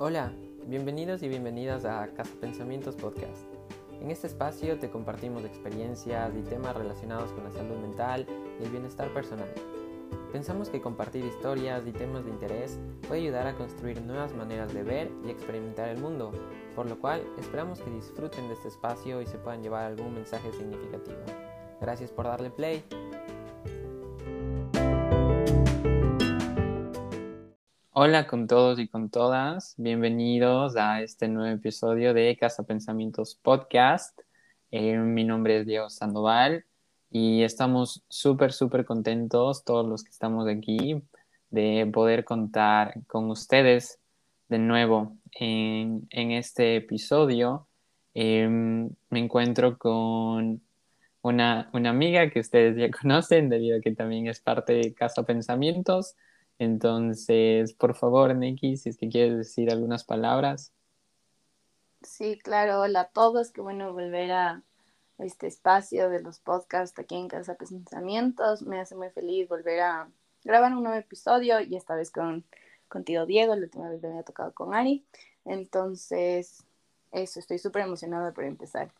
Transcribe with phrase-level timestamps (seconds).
[0.00, 0.32] Hola,
[0.66, 3.44] bienvenidos y bienvenidas a Casa Pensamientos Podcast.
[4.00, 8.26] En este espacio te compartimos experiencias y temas relacionados con la salud mental
[8.58, 9.46] y el bienestar personal.
[10.32, 14.82] Pensamos que compartir historias y temas de interés puede ayudar a construir nuevas maneras de
[14.82, 16.32] ver y experimentar el mundo,
[16.74, 20.50] por lo cual esperamos que disfruten de este espacio y se puedan llevar algún mensaje
[20.54, 21.18] significativo.
[21.80, 22.82] Gracias por darle play.
[27.96, 34.18] Hola con todos y con todas, bienvenidos a este nuevo episodio de Casa Pensamientos Podcast.
[34.72, 36.64] Eh, mi nombre es Diego Sandoval
[37.08, 41.04] y estamos súper, súper contentos todos los que estamos aquí
[41.50, 44.00] de poder contar con ustedes
[44.48, 47.68] de nuevo en, este episodio.
[48.12, 50.60] Em, me encuentro con
[51.22, 55.22] una, una amiga que ustedes ya conocen debido a que también es parte de Casa
[55.22, 56.16] Pensamientos.
[56.58, 60.72] Entonces, por favor, Neki, si es que quieres decir algunas palabras.
[62.02, 64.62] Sí, claro, hola a todos, qué bueno volver a
[65.18, 68.62] este espacio de los podcasts aquí en Casa Pensamientos.
[68.62, 70.08] Me hace muy feliz volver a
[70.44, 72.44] grabar un nuevo episodio y esta vez con
[72.88, 75.04] contigo, Diego, la última vez me había tocado con Ari.
[75.44, 76.64] Entonces,
[77.12, 78.92] eso, estoy súper emocionada por empezar.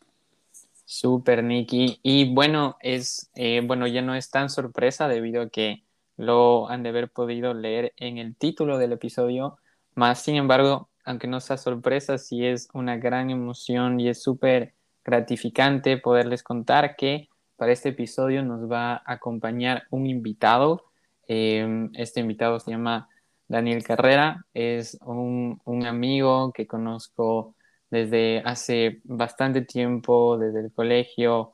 [0.85, 1.99] Súper, Nikki.
[2.03, 5.83] Y bueno, es, eh, bueno, ya no es tan sorpresa debido a que
[6.17, 9.57] lo han de haber podido leer en el título del episodio,
[9.95, 14.73] más sin embargo, aunque no sea sorpresa, sí es una gran emoción y es súper
[15.03, 20.85] gratificante poderles contar que para este episodio nos va a acompañar un invitado.
[21.27, 23.07] Em, este invitado se llama
[23.47, 27.55] Daniel Carrera, es un, un amigo que conozco
[27.89, 31.53] desde hace bastante tiempo, desde el colegio,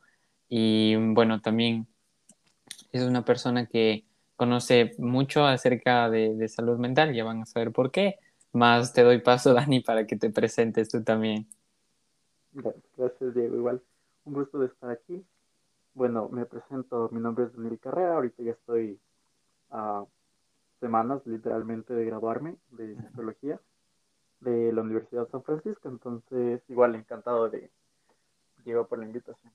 [0.50, 1.88] y bueno, también
[2.92, 4.06] es una persona que
[4.42, 8.16] conoce mucho acerca de, salud mental, ya van a saber por qué.
[8.54, 11.46] Más te doy paso, Dani, para que te presentes tú también.
[12.52, 13.56] Gracias, Diego.
[13.56, 13.84] Igual,
[14.26, 15.24] un gusto de estar aquí.
[15.94, 19.00] Bueno, me presento, mi nombre es Daniel Carrera, ahorita ya estoy
[19.70, 20.06] a
[20.80, 23.60] semanas literalmente de graduarme de psicología
[24.40, 27.70] de la Universidad de San Francisco, entonces igual encantado de
[28.66, 29.54] Diego por la invitación.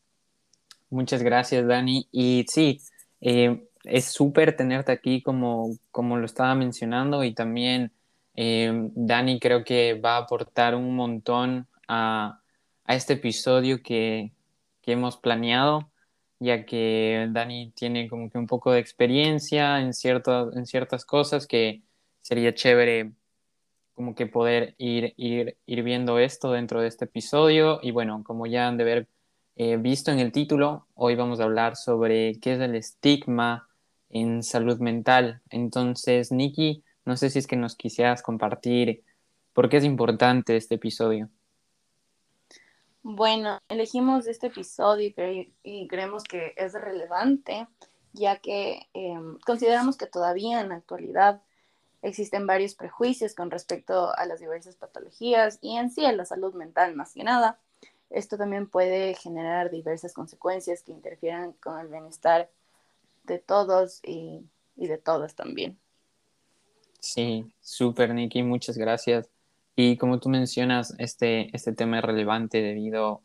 [0.91, 2.07] Muchas gracias, Dani.
[2.13, 2.81] Y sí,
[3.21, 7.93] eh, es súper tenerte aquí como, como lo estaba mencionando y también
[8.35, 12.41] eh, Dani creo que va a aportar un montón a,
[12.85, 14.33] a este episodio que,
[14.83, 15.91] que, hemos planeado,
[16.39, 21.47] ya que Dani tiene como que un poco de experiencia en, cierto, en ciertas cosas
[21.47, 21.83] que
[22.21, 23.13] sería chévere
[23.95, 27.81] como que poder ir, ir, ir viendo esto dentro de este episodio.
[27.83, 29.09] Y bueno, como ya han de ver
[29.57, 33.67] eh, visto en el título, hoy vamos a hablar sobre qué es el estigma
[34.11, 35.43] en salud mental.
[35.51, 39.03] Entonces, Nikki, no sé si es que nos quisieras compartir
[39.53, 41.31] por qué es importante este episodio.
[43.03, 45.15] Bueno, elegimos este episodio
[45.63, 47.69] y, creemos que es relevante,
[48.13, 51.41] ya que em, consideramos que todavía en la actualidad
[52.03, 56.55] existen varios prejuicios con respecto a las diversas patologías y en sí a la salud
[56.55, 57.59] mental más que nada.
[58.11, 62.51] Esto también puede generar diversas consecuencias que interfieran con el bienestar
[63.27, 65.79] de todos y, de todas también.
[67.01, 69.29] Sí, súper, Nikki, muchas gracias.
[69.77, 73.23] Y como tú mencionas, este, este tema es relevante debido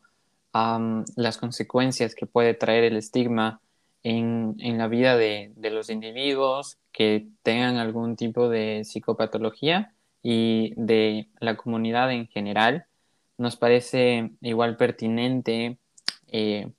[0.52, 3.60] a mm, las consecuencias que puede traer el estigma
[4.02, 11.28] en, la vida de, de, los individuos que tengan algún tipo de psicopatología y de
[11.40, 12.86] la comunidad en general
[13.38, 15.78] nos parece igual pertinente
[16.28, 16.70] eh,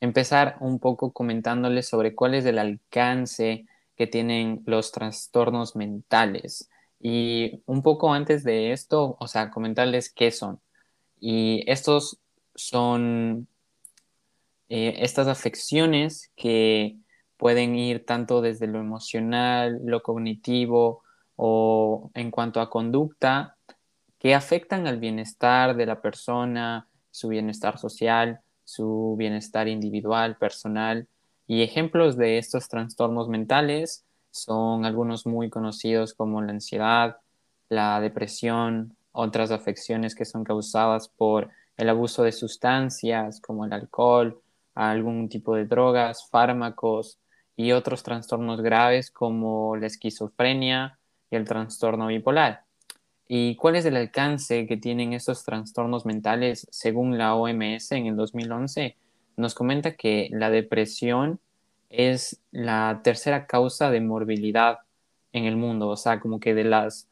[0.00, 6.68] empezar un poco comentándoles sobre cuál es el alcance que tienen los trastornos mentales.
[7.00, 10.60] Y un poco antes de esto, o sea, comentarles qué son.
[11.20, 12.20] Y estos
[12.54, 13.48] son
[14.68, 16.96] eh, estas afecciones que
[17.36, 21.02] pueden ir tanto desde lo emocional, lo cognitivo
[21.36, 23.56] o en cuanto a conducta,
[24.18, 31.08] que afectan al bienestar de la persona, su bienestar social, su bienestar individual, personal.
[31.46, 37.16] Y ejemplos de estos trastornos mentales son algunos muy conocidos como la ansiedad,
[37.70, 44.42] la depresión, otras afecciones que son causadas por el abuso de sustancias como el alcohol,
[44.74, 47.18] algún tipo de drogas, fármacos
[47.56, 50.98] y otros trastornos graves como la esquizofrenia
[51.30, 52.65] y el trastorno bipolar.
[53.28, 58.16] ¿Y cuál es el alcance que tienen estos trastornos mentales según la OMS en el
[58.16, 58.96] 2011?
[59.36, 61.40] Nos comenta que la depresión
[61.90, 64.78] es la tercera causa de morbilidad
[65.32, 67.08] en el mundo, o sea, como que de las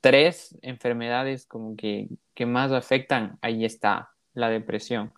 [0.00, 5.12] tres enfermedades como que, que más afectan, ahí está la depresión.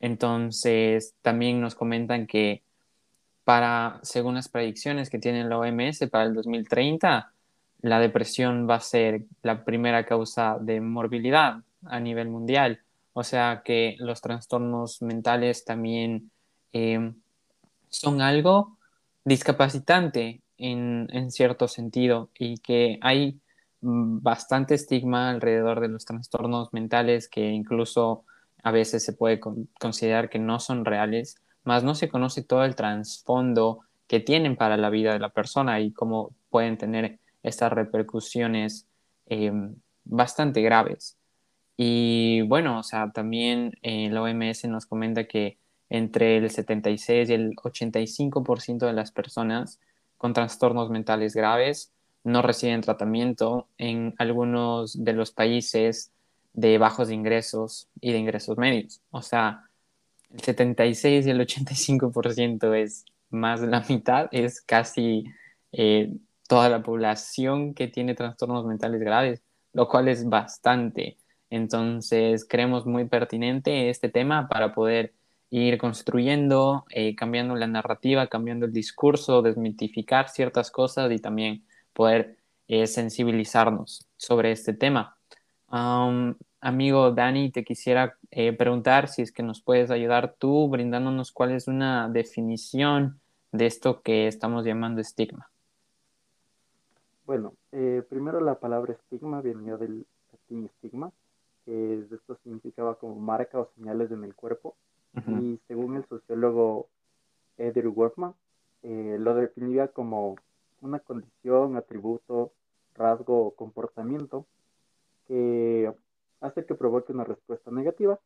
[0.00, 2.62] Entonces, también nos comentan que
[3.44, 7.32] para, según las predicciones que tiene la OMS para el 2030,
[7.80, 12.80] la depresión va a ser la primera causa de morbilidad a nivel mundial.
[13.12, 16.30] O sea que los trastornos mentales también
[16.72, 17.12] eh,
[17.88, 18.78] son algo
[19.24, 23.40] discapacitante en, en, cierto sentido y que hay
[23.80, 28.24] bastante estigma alrededor de los trastornos mentales que incluso
[28.62, 29.40] a veces se puede
[29.78, 34.76] considerar que no son reales, más no se conoce todo el trasfondo que tienen para
[34.76, 38.86] la vida de la persona y cómo pueden tener estas repercusiones
[39.26, 39.52] eh,
[40.04, 41.16] bastante graves.
[41.76, 45.58] Y bueno, o sea, también eh, la OMS nos comenta que
[45.90, 49.80] entre el 76 y el 85% de las personas
[50.16, 51.92] con trastornos mentales graves
[52.24, 56.12] no reciben tratamiento en algunos de los países
[56.52, 59.00] de bajos ingresos y de ingresos medios.
[59.10, 59.68] O sea,
[60.30, 65.24] el 76 y el 85% es más de la mitad, es casi
[65.72, 66.12] eh,
[66.48, 69.42] toda la población que tiene trastornos mentales graves,
[69.72, 71.18] lo cual es bastante.
[71.50, 75.14] Entonces, creemos muy pertinente este tema para poder
[75.50, 82.38] ir construyendo, eh, cambiando la narrativa, cambiando el discurso, desmitificar ciertas cosas y también poder
[82.68, 85.16] eh, sensibilizarnos sobre este tema.
[86.60, 91.52] amigo Dani, te quisiera eh, preguntar si es que nos puedes ayudar tú brindándonos cuál
[91.52, 93.20] es una definición
[93.52, 95.50] de esto que estamos llamando estigma.
[97.28, 97.52] Bueno,
[98.08, 101.12] primero la palabra estigma venía del latín estigma,
[101.66, 104.76] que esto significaba como marca o señales en el cuerpo
[105.26, 106.88] y según el sociólogo
[107.58, 108.34] Edward Workman,
[108.82, 110.36] eh, lo definía como
[110.80, 112.50] una condición, atributo,
[112.94, 114.46] rasgo o comportamiento
[115.26, 115.92] que
[116.40, 118.18] hace que provoque una respuesta negativa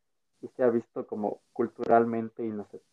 [0.43, 2.87] y sea visto como culturalmente inaceptable.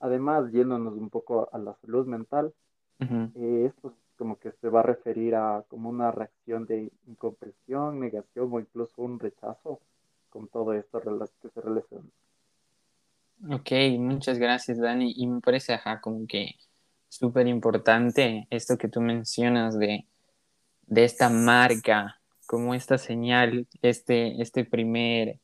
[0.00, 2.52] Además, yéndonos un poco a la salud mental,
[2.98, 8.50] eh, esto como que se va a referir a como una reacción de incomprensión, negación
[8.52, 9.80] o incluso un rechazo
[10.28, 12.08] con todo esto que se relaciona
[13.50, 15.12] Ok, muchas gracias, Dani.
[15.16, 16.56] Y me parece, ajá, como que
[17.08, 20.06] súper importante esto que tú mencionas de,
[20.86, 25.38] de esta marca, como esta señal, este, este primer,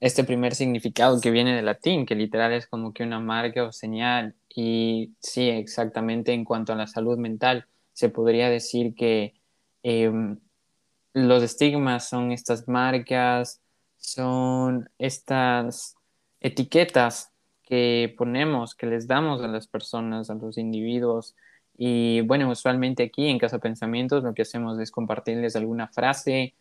[0.00, 3.72] este primer significado que viene del latín, que literal es como que una marca o
[3.72, 4.34] señal.
[4.48, 7.66] Y sí, exactamente en cuanto a la salud mental,
[7.98, 9.34] se podría decir que
[9.82, 10.38] em,
[11.14, 13.60] los estigmas son estas marcas,
[13.96, 15.96] son estas
[16.38, 17.32] etiquetas
[17.64, 21.34] que ponemos, que les damos a las personas, a los individuos.
[21.76, 26.54] Y bueno, usualmente aquí en Casa Pensamientos lo que hacemos es compartirles alguna frase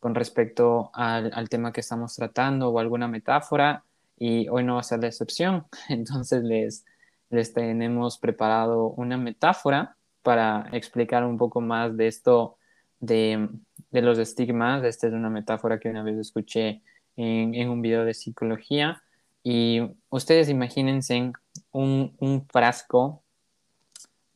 [0.00, 3.84] con respecto al, tema que estamos tratando o alguna metáfora
[4.18, 5.64] y hoy no va a ser la excepción.
[5.88, 6.84] Entonces les,
[7.30, 12.56] les tenemos preparado una metáfora para explicar un poco más de esto
[13.00, 13.48] de,
[13.90, 14.84] de los estigmas.
[14.84, 16.82] Esta es una metáfora que una vez escuché
[17.16, 19.02] en, en un video de psicología
[19.42, 21.32] y ustedes imagínense
[21.72, 23.22] un, un frasco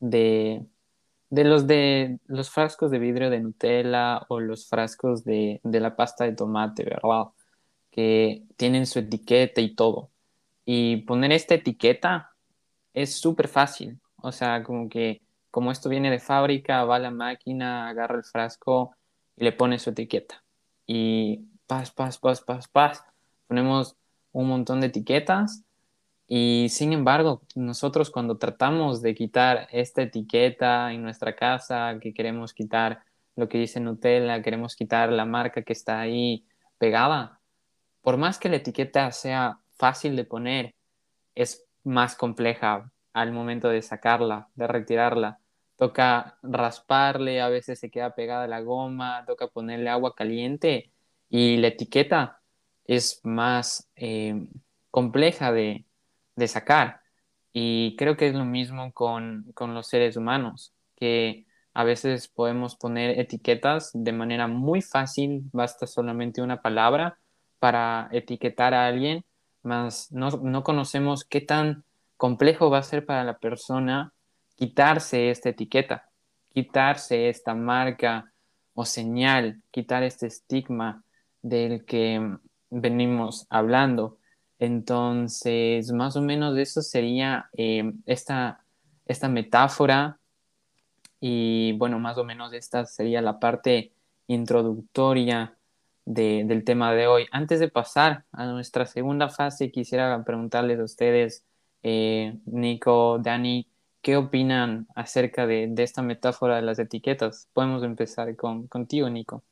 [0.01, 0.67] de,
[1.31, 5.97] de, los de los frascos de vidrio de Nutella o los frascos de, de la
[5.97, 7.27] pasta de tomate, ¿verdad?
[7.91, 10.11] Que tienen su etiqueta y todo.
[10.65, 12.33] Y poner esta etiqueta
[12.93, 14.01] es súper fácil.
[14.17, 15.23] O sea, como que
[15.57, 18.95] como esto viene de fábrica, va a la máquina, agarra el frasco
[19.39, 20.45] y le pone su etiqueta.
[20.87, 23.03] Y pas, pas, pas, pas, pas.
[23.47, 23.97] Ponemos
[24.33, 25.65] un montón de etiquetas
[26.29, 32.53] y sin embargo, nosotros cuando tratamos de quitar esta etiqueta en nuestra casa, que queremos
[32.53, 33.01] quitar
[33.35, 36.45] lo que dice Nutella, queremos quitar la marca que está ahí
[36.77, 37.41] pegada,
[38.03, 40.75] por más que la etiqueta sea fácil de poner,
[41.35, 45.39] es más compleja al momento de sacarla, de retirarla.
[45.77, 50.91] Toca rasparle, a veces se queda pegada la goma, toca ponerle agua caliente
[51.29, 52.41] y la etiqueta
[52.85, 54.47] es más eh,
[54.91, 55.85] compleja de,
[56.47, 57.01] sacar.
[57.53, 63.19] Y creo que es lo mismo con, los seres humanos, que a veces podemos poner
[63.19, 67.19] etiquetas de manera muy fácil, basta solamente una palabra
[67.59, 69.25] para etiquetar a alguien,
[69.63, 71.85] más no, no conocemos qué tan
[72.17, 74.13] complejo va a ser para la persona
[74.57, 76.11] quitarse esta etiqueta,
[76.53, 78.33] quitarse esta marca
[78.75, 81.05] o señal, quitar este estigma
[81.43, 82.39] del que
[82.71, 84.19] venimos hablando.
[84.59, 88.65] Entonces, más o menos eso sería eh, esta,
[89.07, 90.19] esta metáfora
[91.21, 93.93] y bueno, más o menos esta sería la parte
[94.27, 95.57] introductoria
[96.05, 97.27] del tema de hoy.
[97.33, 101.45] Antes de pasar a nuestra segunda fase, quisiera preguntarles a ustedes,
[101.83, 103.67] eh, Nico, Dani,
[104.07, 107.49] ¿qué opinan acerca de, esta metáfora de las etiquetas?
[107.53, 109.43] Podemos empezar con, contigo, Nico.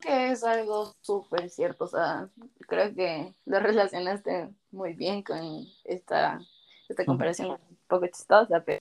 [0.00, 2.28] Que es algo súper cierto, o sea,
[2.66, 5.38] creo que lo relacionaste muy bien con
[5.84, 6.40] esta,
[6.88, 8.80] esta comparación un poco chistosa, pero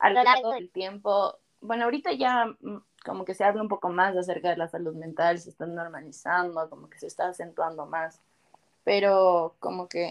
[0.00, 3.88] a lo largo del tiempo, bueno, ahorita ya mm, como que se habla un poco
[3.88, 8.20] más acerca de la salud mental, se está normalizando, como que se está acentuando más,
[8.84, 10.10] pero como que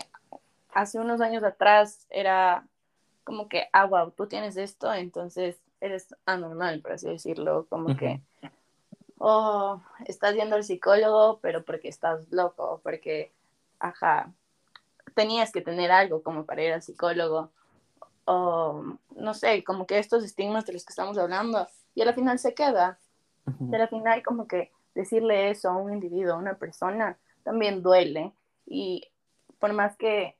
[0.73, 2.67] hace unos años atrás era
[3.23, 8.21] como que, ah, wow, tú tienes esto, entonces eres anormal, por así decirlo, como que,
[9.17, 13.31] oh, estás yendo al psicólogo, pero porque estás loco, porque,
[13.79, 14.31] ajá,
[15.15, 17.51] tenías que tener algo como para ir al psicólogo,
[18.25, 18.83] o
[19.15, 22.39] no sé, como que estos estigmas de los que estamos hablando, y a la final
[22.39, 22.97] se queda.
[23.59, 27.83] Y a la final como que decirle eso a un individuo, a una persona, también
[27.83, 28.31] duele.
[28.65, 29.11] Y
[29.59, 30.37] por más que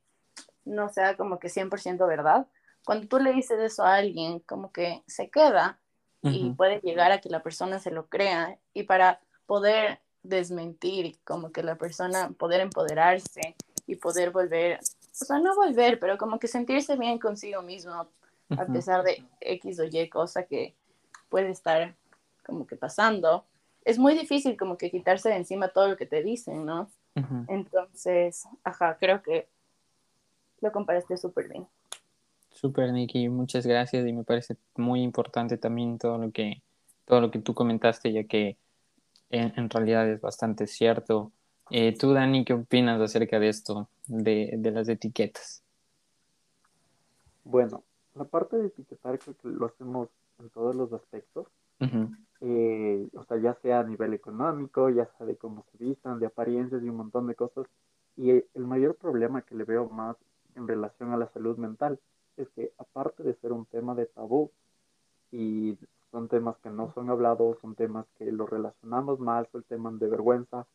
[0.66, 2.48] no sea como que 100% verdad,
[2.86, 5.80] cuando tú le dices eso a alguien, como que se queda
[6.22, 8.58] y puede llegar a que la persona se lo crea.
[8.74, 13.56] Y para poder desmentir, como que la persona poder empoderarse
[13.88, 14.80] y poder volver
[15.22, 18.08] o sea, no volver, pero como que sentirse bien consigo mismo,
[18.50, 20.76] a pesar de X o Y cosa que
[21.30, 21.96] puede estar
[22.46, 23.46] como que pasando.
[23.86, 26.90] Es muy difícil como que quitarse de encima todo lo que te dicen, ¿no?
[27.48, 29.48] Entonces, ajá, creo que
[30.62, 31.68] lo comparaste súper bien.
[32.50, 36.62] Súper, Nikki, muchas gracias y me parece muy importante también todo lo que,
[37.06, 38.58] todo lo que tú comentaste, ya que
[39.30, 41.32] en, en realidad es bastante cierto.
[41.70, 45.64] Eh, tú, Dani, ¿qué opinas acerca de esto, de, las etiquetas?
[47.44, 47.84] Bueno,
[48.16, 51.48] la parte de etiquetar creo que lo hacemos en todos los aspectos.
[52.46, 56.26] Eh, o sea, ya sea a nivel económico, ya sea de cómo se vistan, de
[56.26, 57.66] apariencias y un montón de cosas.
[58.18, 60.18] Y el mayor problema que le veo más
[60.56, 62.00] en relación a la salud mental
[62.38, 64.52] es que aparte de ser un tema de tabú
[65.32, 65.78] y
[66.12, 70.08] son temas que no son hablados, son temas que lo relacionamos mal, son temas de
[70.08, 70.68] vergüenza,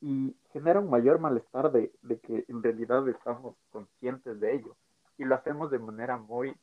[0.00, 1.90] y genera un mayor malestar de,
[2.22, 4.76] que en realidad estamos conscientes de ello
[5.16, 6.54] y lo hacemos de manera muy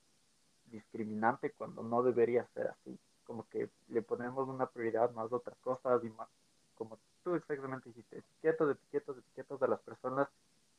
[0.72, 5.58] discriminante cuando no debería ser así, como que le ponemos una prioridad más a otras
[5.60, 6.28] cosas y más,
[6.76, 10.28] como tú exactamente dijiste, etiquetas, etiquetas, etiquetas de las personas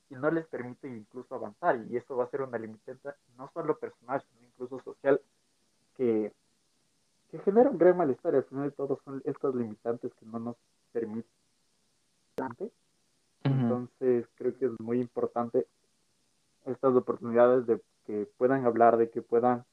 [0.08, 3.78] y no les permite incluso avanzar y eso va a ser una limitante no solo
[3.78, 5.20] personal, sino incluso social
[5.96, 6.32] que,
[7.30, 10.56] que genera un gran malestar al final de todo son estas limitantes que no nos
[10.92, 11.30] permiten.
[13.42, 15.66] Entonces creo que es muy importante
[16.66, 19.64] estas oportunidades de que puedan hablar, de que puedan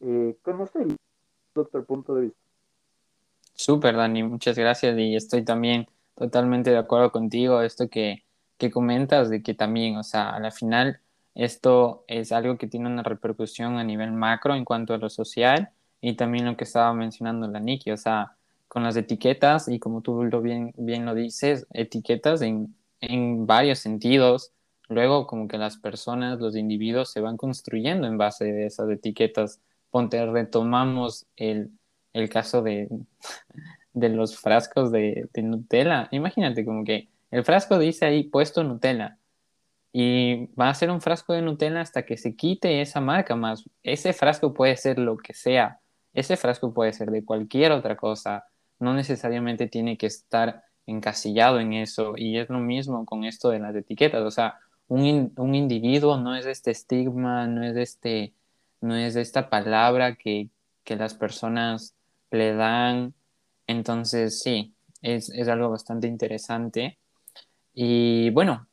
[0.00, 0.86] eh, conocer
[1.62, 2.38] otro punto de vista.
[3.54, 8.24] Súper, Dani, muchas gracias y estoy también totalmente de acuerdo contigo, esto que,
[8.58, 11.00] que comentas, de que también, o sea, a la final
[11.34, 15.70] esto es algo que tiene una repercusión a nivel macro en cuanto a lo social
[16.00, 18.36] y también lo que estaba mencionando la Niki, o sea,
[18.68, 23.80] con las etiquetas y como tú lo bien, bien lo dices, etiquetas en, en varios
[23.80, 24.52] sentidos.
[24.88, 29.60] Luego como que las personas, los individuos se van construyendo en base de esas etiquetas.
[29.94, 31.70] Ponte, retomamos el,
[32.12, 32.88] el caso de,
[33.92, 36.08] de los frascos de, de, Nutella.
[36.10, 39.18] Imagínate como que el frasco dice ahí puesto Nutella
[39.92, 43.70] y va a ser un frasco de Nutella hasta que se quite esa marca más.
[43.84, 45.78] Ese frasco puede ser lo que sea.
[46.12, 48.46] Ese frasco puede ser de cualquier otra cosa
[48.80, 53.60] no necesariamente tiene que estar encasillado en eso y es lo mismo con esto de
[53.60, 54.58] las etiquetas, o sea,
[54.88, 58.34] un, un individuo no es este estigma, no es este,
[58.84, 60.50] no es esta palabra que,
[60.84, 61.94] que las personas
[62.30, 63.14] le dan,
[63.66, 66.98] entonces sí, es, es algo bastante interesante
[67.74, 68.68] y bueno,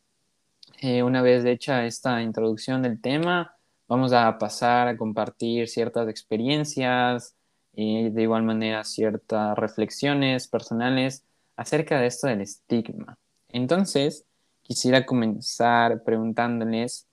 [0.81, 3.55] eh, una vez hecha esta introducción del tema,
[3.87, 7.35] vamos a pasar a compartir ciertas experiencias,
[7.73, 11.25] y de igual manera ciertas reflexiones personales
[11.55, 13.17] acerca de esto del estigma.
[13.49, 14.25] Entonces,
[14.61, 17.07] quisiera comenzar preguntándoles,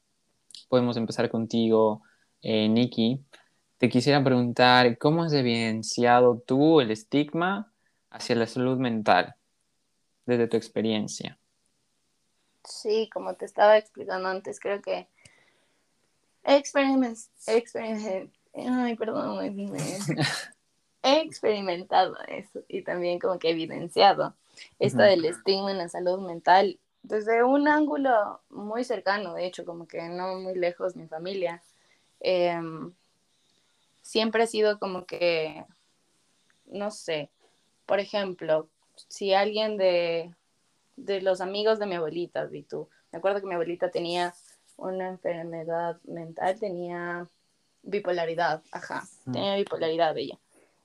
[0.68, 2.02] podemos empezar contigo,
[2.42, 3.24] eh, Nikki,
[3.78, 7.72] te quisiera preguntar, ¿cómo has evidenciado tú el estigma
[8.10, 9.36] hacia la salud mental
[10.26, 11.38] desde tu experiencia?
[12.64, 15.08] Sí, como te estaba explicando antes, creo que
[16.44, 17.22] he experimentado,
[18.54, 19.38] Ay, perdón,
[21.02, 24.34] he experimentado eso y también como que he evidenciado
[24.78, 29.86] esto del estigma en la salud mental desde un ángulo muy cercano, de hecho, como
[29.86, 31.62] que no muy lejos mi familia.
[32.20, 32.92] Em,
[34.02, 35.64] siempre ha sido como que,
[36.66, 37.30] no sé,
[37.86, 38.68] por ejemplo,
[39.08, 40.34] si alguien de,
[40.96, 44.34] de los amigos de mi abuelita, vi tú, me acuerdo que mi abuelita tenía
[44.76, 47.26] una enfermedad mental, tenía
[47.82, 50.38] bipolaridad, ajá, tenía bipolaridad ella.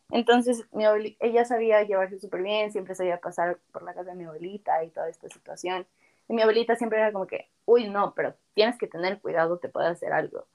[0.10, 0.86] Entonces, mi
[1.20, 4.90] ella sabía llevarse súper bien, siempre sabía pasar por la casa de mi abuelita y
[4.90, 5.88] toda esta situación.
[6.28, 9.70] Y mi abuelita siempre era como que, uy, no, pero tienes que tener cuidado, te
[9.70, 10.48] puede hacer algo.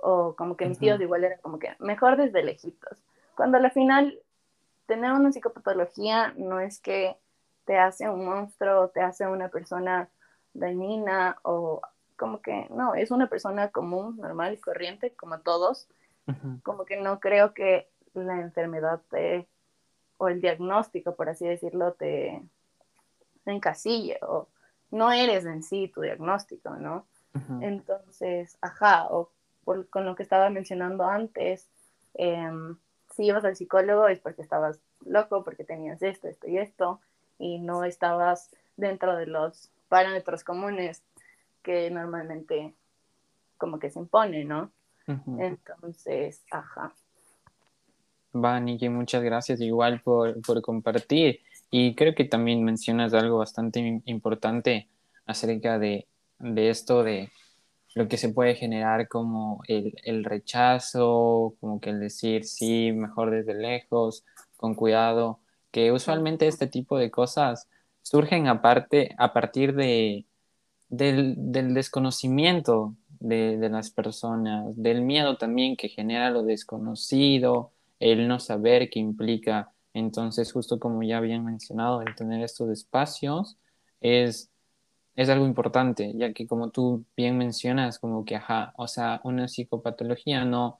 [0.00, 2.98] O como que mis tíos igual eran como que, mejor desde lejitos.
[3.34, 4.18] Cuando al final,
[4.86, 7.16] tener una psicopatología no es que
[7.64, 10.08] te hace un monstruo, te hace una persona
[10.54, 11.82] dañina o
[12.16, 15.88] como que no, es una persona común, normal y corriente, como todos.
[16.62, 19.48] Como que no creo que la enfermedad te,
[20.18, 22.42] o el diagnóstico, por así decirlo, te,
[23.46, 24.48] encasille o
[24.90, 27.06] no eres en sí tu diagnóstico, ¿no?
[27.60, 29.30] Entonces, ajá, o
[29.90, 31.68] con lo que estaba mencionando antes,
[32.14, 32.76] em,
[33.10, 37.00] si ibas al psicólogo es porque estabas loco, porque tenías esto, esto y esto,
[37.38, 41.02] y no estabas dentro de los parámetros comunes
[41.62, 42.74] que normalmente
[43.56, 44.70] como que se impone, ¿no?
[45.38, 46.92] Entonces, ajá.
[48.34, 51.40] Va, Niki, muchas gracias igual por, por, compartir.
[51.70, 54.86] Y creo que también mencionas algo bastante importante
[55.24, 56.06] acerca de,
[56.38, 57.30] de, esto de
[57.94, 63.30] lo que se puede generar como el, el, rechazo, como que el decir sí, mejor
[63.30, 64.24] desde lejos,
[64.56, 65.40] con cuidado,
[65.70, 67.68] que usualmente este tipo de cosas
[68.02, 70.26] surgen aparte, a partir de,
[70.88, 78.28] del, del desconocimiento de, de, las personas, del miedo también que genera lo desconocido, el
[78.28, 79.72] no saber qué implica.
[79.94, 83.56] Entonces, justo como ya habían mencionado, el tener estos espacios
[84.00, 84.50] es,
[85.18, 89.48] es algo importante, ya que como tú bien mencionas, como que, ajá, o sea, una
[89.48, 90.78] psicopatología no,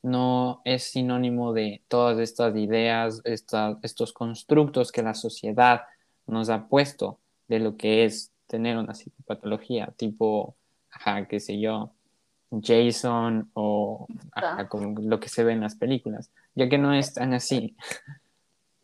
[0.00, 5.82] no es sinónimo de todas estas ideas, estos constructos que la sociedad
[6.28, 10.54] nos ha puesto de lo que es tener una psicopatología, tipo,
[10.92, 11.90] ajá, qué sé yo,
[12.62, 17.14] Jason o ajá, como lo que se ve en las películas ya que no es
[17.14, 17.76] tan así.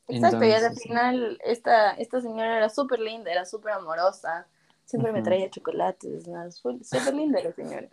[0.09, 4.47] Exacto, y al final esta, esta señora era súper linda, era súper amorosa,
[4.87, 7.89] siempre me traía chocolates, súper linda la señora.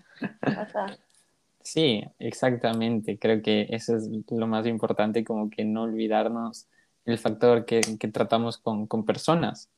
[1.62, 6.68] Sí, exactamente, creo que eso es lo más importante, como que no olvidarnos
[7.06, 9.70] el factor que, que tratamos con, con personas.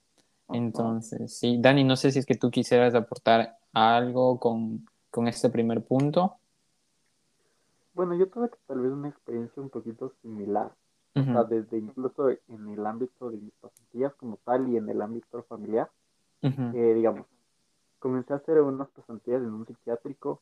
[0.50, 5.50] Entonces, sí, Dani, no sé si es que tú quisieras aportar algo con, con este
[5.50, 6.38] primer punto.
[7.94, 10.72] Bueno, yo tuve tal vez una experiencia un poquito similar.
[11.18, 15.02] O sea, desde incluso en el ámbito de mis pasantías como tal y en el
[15.02, 15.90] ámbito familiar.
[16.42, 17.26] Eh, digamos,
[18.00, 20.42] comencé a hacer unas pasantías en un psiquiátrico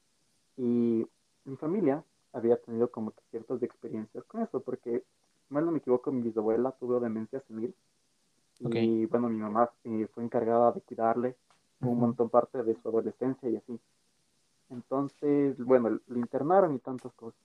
[0.57, 1.07] y
[1.45, 2.03] mi familia
[2.33, 5.03] había tenido como que ciertas experiencias con eso, porque,
[5.49, 7.73] mal no me equivoco, mi bisabuela tuvo demencia senil.
[8.59, 11.35] Y bueno, mi mamá eh, fue encargada de cuidarle
[11.81, 13.79] un montón parte de su adolescencia y así.
[14.69, 17.41] Entonces, bueno, le internaron y tantas cosas.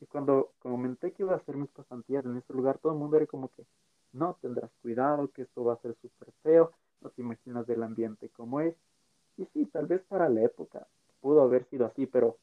[0.00, 3.16] Y cuando comenté que iba a hacer mis pasantías en ese lugar, todo el mundo
[3.16, 3.64] era como que,
[4.12, 8.28] no, tendrás cuidado, que esto va a ser súper feo, no te imaginas del ambiente
[8.30, 8.74] como es.
[9.36, 10.86] Y sí, tal vez para la época
[11.20, 12.36] pudo haber sido así, pero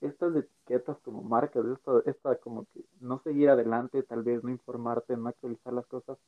[0.00, 5.16] estas etiquetas como marcas, esta, esta como que no seguir adelante, tal vez no informarte,
[5.16, 6.18] no actualizar las cosas,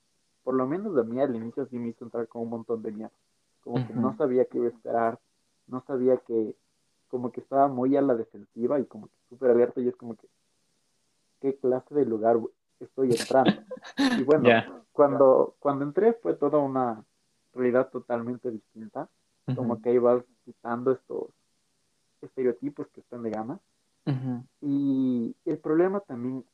[0.42, 2.92] por lo menos de mí al inicio sí me hizo entrar con un montón de
[2.92, 3.12] miedo.
[3.62, 5.18] Como que no sabía qué iba a esperar,
[5.66, 6.56] no sabía que
[7.08, 10.14] como que estaba muy a la defensiva y como que súper abierto y es como
[10.16, 10.26] que,
[11.40, 12.38] ¿qué clase de lugar
[12.80, 13.62] estoy entrando?
[14.18, 14.48] Y bueno,
[14.92, 17.04] cuando, cuando entré fue toda una
[17.58, 19.08] realidad totalmente distinta,
[19.54, 21.28] como que ibas quitando estos
[22.20, 23.60] estereotipos que están de gama.
[24.62, 26.44] Y el problema también,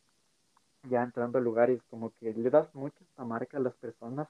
[0.89, 4.29] ya entrando a lugares, como que le das mucha esta marca a las personas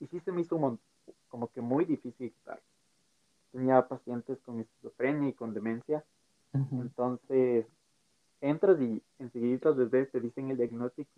[0.00, 0.78] y sí se me hizo
[1.28, 2.60] como que muy difícil quitar
[3.52, 6.02] tenía pacientes con esquizofrenia y con demencia.
[6.52, 7.66] Entonces,
[8.40, 11.10] entras y enseguida desde te dicen el diagnóstico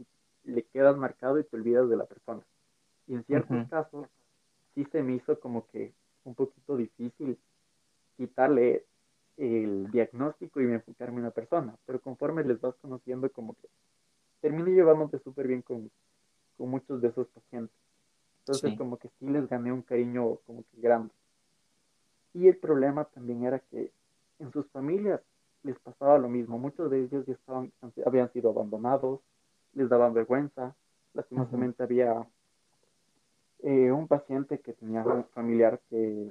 [0.44, 2.42] y le quedas marcado y te olvidas de la persona.
[3.06, 4.06] Y en ciertos casos,
[4.74, 5.92] sí se me hizo como que
[6.24, 7.38] un poquito difícil
[8.16, 8.84] quitarle
[9.36, 13.68] el diagnóstico y enfocarme en una persona, pero conforme les vas conociendo, como que
[14.40, 15.90] terminé llevándote súper bien con,
[16.56, 17.76] con, muchos de esos pacientes.
[18.40, 21.12] Entonces, como que sí les gané un cariño como que grande.
[22.34, 23.90] Y el problema también era que
[24.38, 25.20] en sus familias
[25.62, 26.58] les pasaba lo mismo.
[26.58, 27.72] Muchos de ellos ya estaban,
[28.04, 29.20] habían sido abandonados,
[29.72, 30.76] les daban vergüenza.
[31.14, 32.26] Lastimosamente había
[33.66, 36.30] eh, un paciente que tenía un familiar que,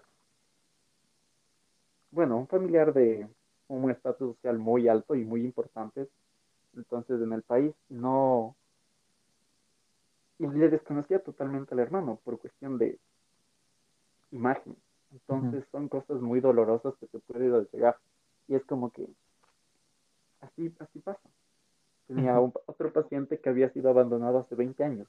[2.11, 3.27] bueno, un familiar de
[3.69, 6.07] un estatus social muy alto y muy importante,
[6.75, 8.55] entonces en el país no...
[10.37, 12.99] Y le desconocía totalmente al hermano por cuestión de
[14.29, 14.75] imagen.
[15.11, 17.97] Entonces son cosas muy dolorosas que te pueden llegar.
[18.47, 19.07] Y es como que
[20.41, 21.29] así, así pasa.
[22.05, 25.07] Tenía otro paciente que había sido abandonado hace 20 años.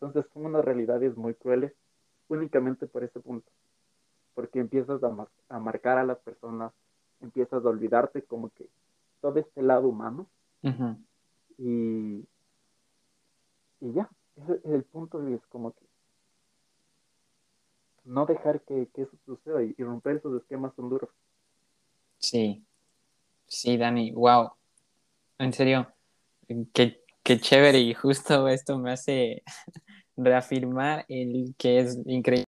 [0.00, 1.72] Entonces son unas realidades muy crueles
[2.28, 3.50] únicamente por ese punto.
[4.34, 6.72] Porque empiezas a, a marcar a las personas,
[7.20, 8.68] empiezas a olvidarte como que
[9.20, 10.28] todo este lado humano.
[11.58, 12.24] y,
[13.80, 15.88] y ya, es el punto y es como que
[18.04, 21.10] no dejar que, eso suceda y, romper esos esquemas son duros.
[22.18, 22.64] Sí,
[23.46, 24.50] sí, Dani, wow.
[25.38, 25.86] En serio,
[26.72, 29.42] qué, qué chévere y justo esto me hace
[30.16, 32.46] reafirmar el que es increíble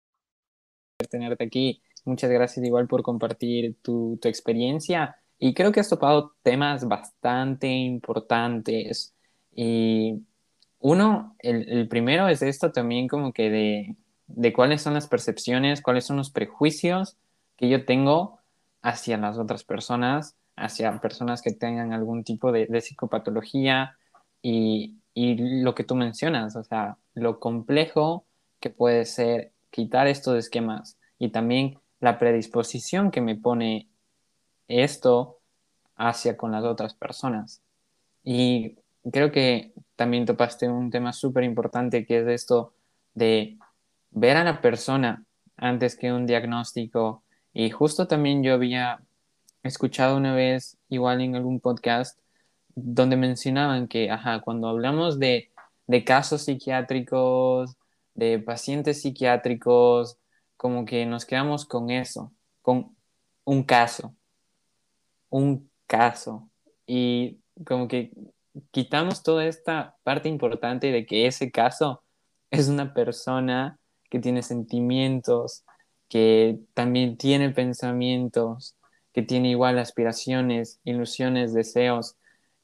[1.11, 1.83] tenerte aquí.
[2.07, 7.69] Muchas gracias igual por compartir tu, tu experiencia y creo que has topado temas bastante
[7.69, 9.14] importantes.
[9.53, 10.23] Y
[10.79, 13.97] uno, el, el primero es esto también como que de,
[14.29, 17.19] de cuáles son las percepciones, cuáles son los prejuicios
[17.57, 18.38] que yo tengo
[18.81, 23.99] hacia las otras personas, hacia personas que tengan algún tipo de, psicopatología
[24.42, 28.26] y, y, lo que tú mencionas, o sea, lo complejo
[28.61, 33.88] que puede ser quitar estos esquemas y también la predisposición que me pone
[34.68, 35.40] esto
[35.96, 37.62] hacia con las otras personas.
[38.24, 38.76] Y
[39.12, 42.74] creo que también topaste un tema súper importante que es esto
[43.14, 43.59] de
[44.11, 45.24] ver a la persona
[45.57, 47.22] antes que un diagnóstico.
[47.53, 49.00] Y justo también yo había
[49.62, 52.18] escuchado una vez, igual en algún podcast,
[52.83, 55.51] donde mencionaban que, ajá, cuando hablamos de,
[55.87, 57.77] de casos psiquiátricos,
[58.14, 60.19] de pacientes psiquiátricos,
[60.57, 62.97] como que nos quedamos con eso, con
[63.45, 64.14] un caso,
[65.31, 66.51] un caso.
[66.87, 68.12] Y como que
[68.71, 72.03] quitamos toda esta parte importante de que ese caso
[72.51, 73.79] es una persona
[74.11, 75.64] que tiene sentimientos,
[76.09, 78.77] que también tiene pensamientos,
[79.12, 82.16] que tiene igual aspiraciones, ilusiones, deseos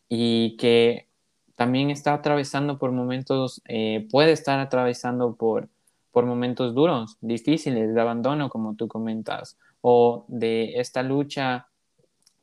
[0.09, 1.07] y que
[1.55, 5.69] también está atravesando por momentos, eh, puede estar atravesando por,
[6.13, 11.69] por momentos duros, difíciles, de abandono, como tú comentas, o de esta lucha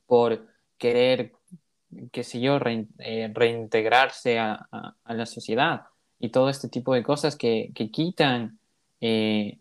[0.08, 0.48] por
[0.78, 1.34] querer,
[2.12, 2.58] qué sé yo,
[3.00, 4.68] eh, reintegrarse a,
[5.08, 5.84] la sociedad
[6.20, 8.58] y todo este tipo de cosas que, que quitan
[9.02, 9.58] eh,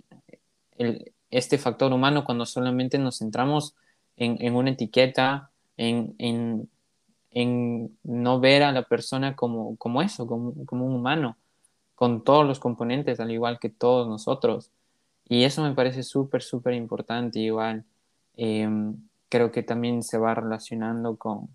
[1.31, 3.75] este factor humano cuando solamente nos centramos
[4.17, 6.69] en, una etiqueta, en,
[7.35, 11.37] no ver a la persona como, como eso, como, un humano,
[11.95, 14.71] con todos los componentes, al igual que todos nosotros.
[15.29, 17.39] Y eso me parece súper, súper importante.
[17.41, 17.85] Igual,
[18.37, 18.97] em,
[19.29, 21.49] creo que también se va relacionando con,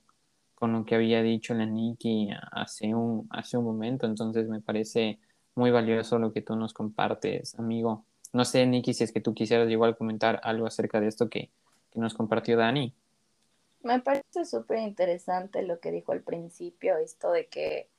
[0.56, 4.08] con lo que había dicho la Nikki hace un, hace un momento.
[4.08, 5.20] Entonces me parece
[5.56, 8.06] muy valioso lo que tú nos compartes, amigo.
[8.34, 11.52] No sé, Nikki, si es que tú quisieras igual comentar algo acerca de esto que,
[11.96, 12.94] nos compartió Dani.
[13.88, 17.90] Me parece súper interesante lo que dijo al principio, esto de que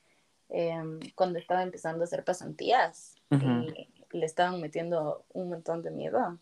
[0.49, 3.15] em, cuando estaba empezando a hacer pasantías
[4.11, 6.39] le estaban metiendo un montón de miedo.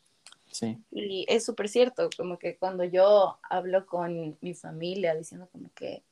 [0.51, 0.81] Sí.
[0.91, 6.03] Y es súper cierto, como que cuando yo hablo con mi familia diciendo como que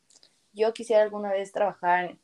[0.51, 2.17] yo quisiera alguna vez trabajar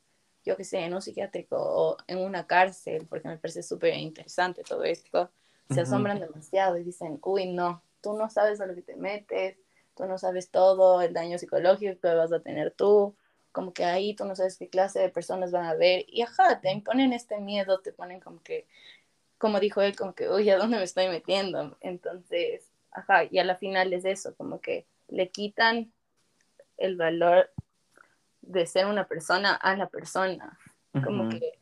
[0.43, 4.63] yo que sé, en un psiquiátrico o en una cárcel, porque me parece súper interesante
[4.63, 5.29] todo esto,
[5.69, 9.57] se asombran demasiado y dicen, uy, no, tú no sabes a lo que te metes,
[9.95, 13.15] tú no sabes todo el daño psicológico que vas a tener tú,
[13.51, 16.61] como que ahí tú no sabes qué clase de personas van a ver, y ajá,
[16.61, 18.67] te imponen este miedo, te ponen como que,
[19.37, 21.77] como dijo él, como que, uy, ¿a dónde me estoy metiendo?
[21.81, 25.91] Entonces, ajá, y a la final es eso, como que le quitan
[26.77, 27.51] el valor
[28.41, 30.57] de ser una persona a la persona.
[31.05, 31.57] Como que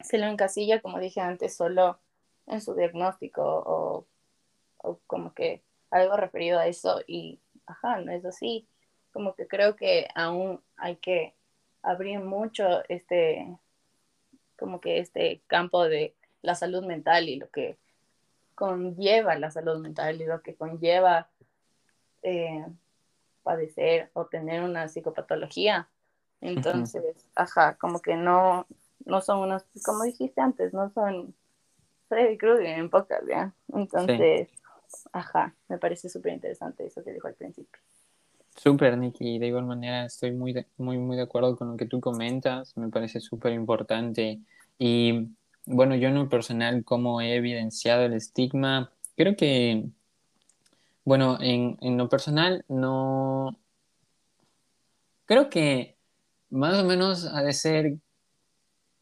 [0.00, 1.98] se lo encasilla, como dije antes, solo
[2.46, 4.06] en su diagnóstico o,
[4.78, 8.66] o, como que algo referido a eso y, ajá, no es así.
[9.12, 11.34] Como que creo que aún hay que
[11.82, 13.56] abrir mucho este,
[14.58, 17.78] como que este campo de la salud mental y lo que
[18.54, 21.28] conlleva la salud mental y lo que conlleva
[22.22, 22.64] eh,
[23.42, 25.88] padecer o tener una psicopatología
[26.42, 28.66] entonces, ajá, como que no,
[29.06, 31.34] no son unos, como dijiste antes, no son
[32.08, 33.54] Freddy Krueger en pocas, ¿ya?
[33.72, 34.48] Entonces,
[35.12, 37.80] ajá, me parece súper interesante eso que dijo al principio.
[38.56, 42.00] Súper, Nikki, de igual manera estoy muy, muy, muy de acuerdo con lo que tú
[42.00, 44.40] comentas, me parece súper importante.
[44.78, 45.28] Y
[45.66, 49.86] bueno, yo en lo personal, como he evidenciado el estigma, creo que,
[51.04, 53.58] bueno, en, en lo personal no,
[55.24, 55.96] creo que
[56.50, 57.92] más o menos ha de ser,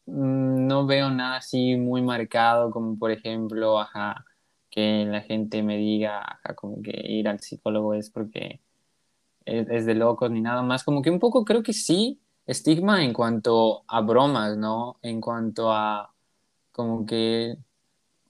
[0.05, 4.25] mm, no veo nada así muy marcado como por ejemplo, ajá,
[4.71, 8.61] que la gente me diga, como que ir al psicólogo es porque
[9.45, 13.03] es, es de locos ni nada más, como que un poco creo que sí, estigma
[13.03, 14.97] en cuanto a bromas, ¿no?
[15.03, 16.13] En cuanto a
[16.71, 17.57] como que,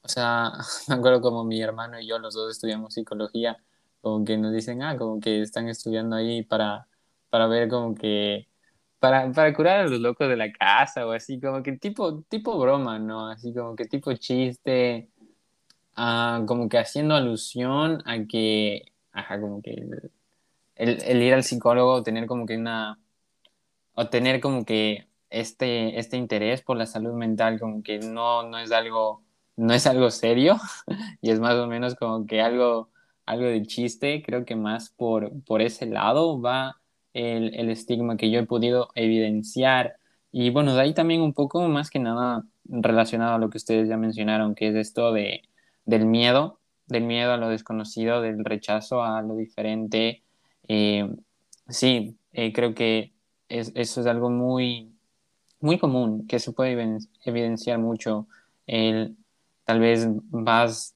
[0.03, 0.53] o sea,
[0.89, 3.57] me acuerdo como mi hermano y yo, los dos estudiamos psicología,
[4.01, 6.87] como que nos dicen, ah, como que están estudiando ahí para,
[7.29, 8.47] para ver como que,
[8.99, 12.59] para, para curar a los locos de la casa o así, como que tipo, tipo
[12.59, 13.27] broma, ¿no?
[13.29, 15.09] Así como que tipo chiste,
[15.95, 20.11] ah, como que haciendo alusión a que, ajá, como que el,
[20.75, 22.99] el, el ir al psicólogo, tener como que una,
[23.93, 28.57] o tener como que este, este interés por la salud mental como que no, no
[28.59, 29.23] es algo,
[29.55, 30.57] no es algo serio
[31.21, 32.89] y es más o menos como que algo,
[33.25, 36.81] algo de chiste, creo que más por, por ese lado va
[37.13, 39.97] el, el estigma que yo he podido evidenciar.
[40.31, 43.89] Y bueno, de ahí también un poco más que nada relacionado a lo que ustedes
[43.89, 45.43] ya mencionaron, que es esto de,
[45.85, 50.23] del miedo, del miedo a lo desconocido, del rechazo a lo diferente.
[50.67, 51.09] Eh,
[51.69, 53.13] sí, eh, creo que
[53.49, 54.93] es, eso es algo muy,
[55.59, 58.27] muy común, que se puede evidenciar mucho.
[58.67, 59.17] El,
[59.65, 60.95] tal vez vas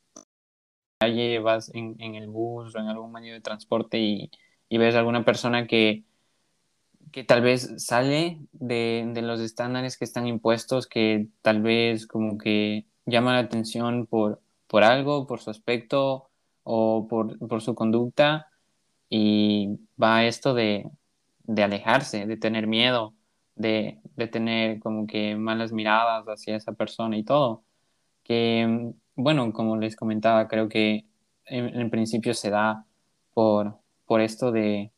[0.98, 4.30] calle, vas en, el bus o en algún medio de transporte y,
[4.70, 6.04] ves a alguna persona que,
[7.12, 12.86] que tal vez sale de, los estándares que están impuestos, que tal vez como que
[13.06, 16.30] llama la atención por, por algo, por su aspecto
[16.64, 18.50] o por, por su conducta
[19.10, 20.90] y va esto de,
[21.44, 23.14] de alejarse, de tener miedo,
[23.56, 27.64] de, de, tener como que malas miradas hacia esa persona y todo.
[28.24, 31.06] Que, bueno, como les comentaba, creo que
[31.46, 32.86] en, en principio se da
[33.34, 34.92] por, por esto de,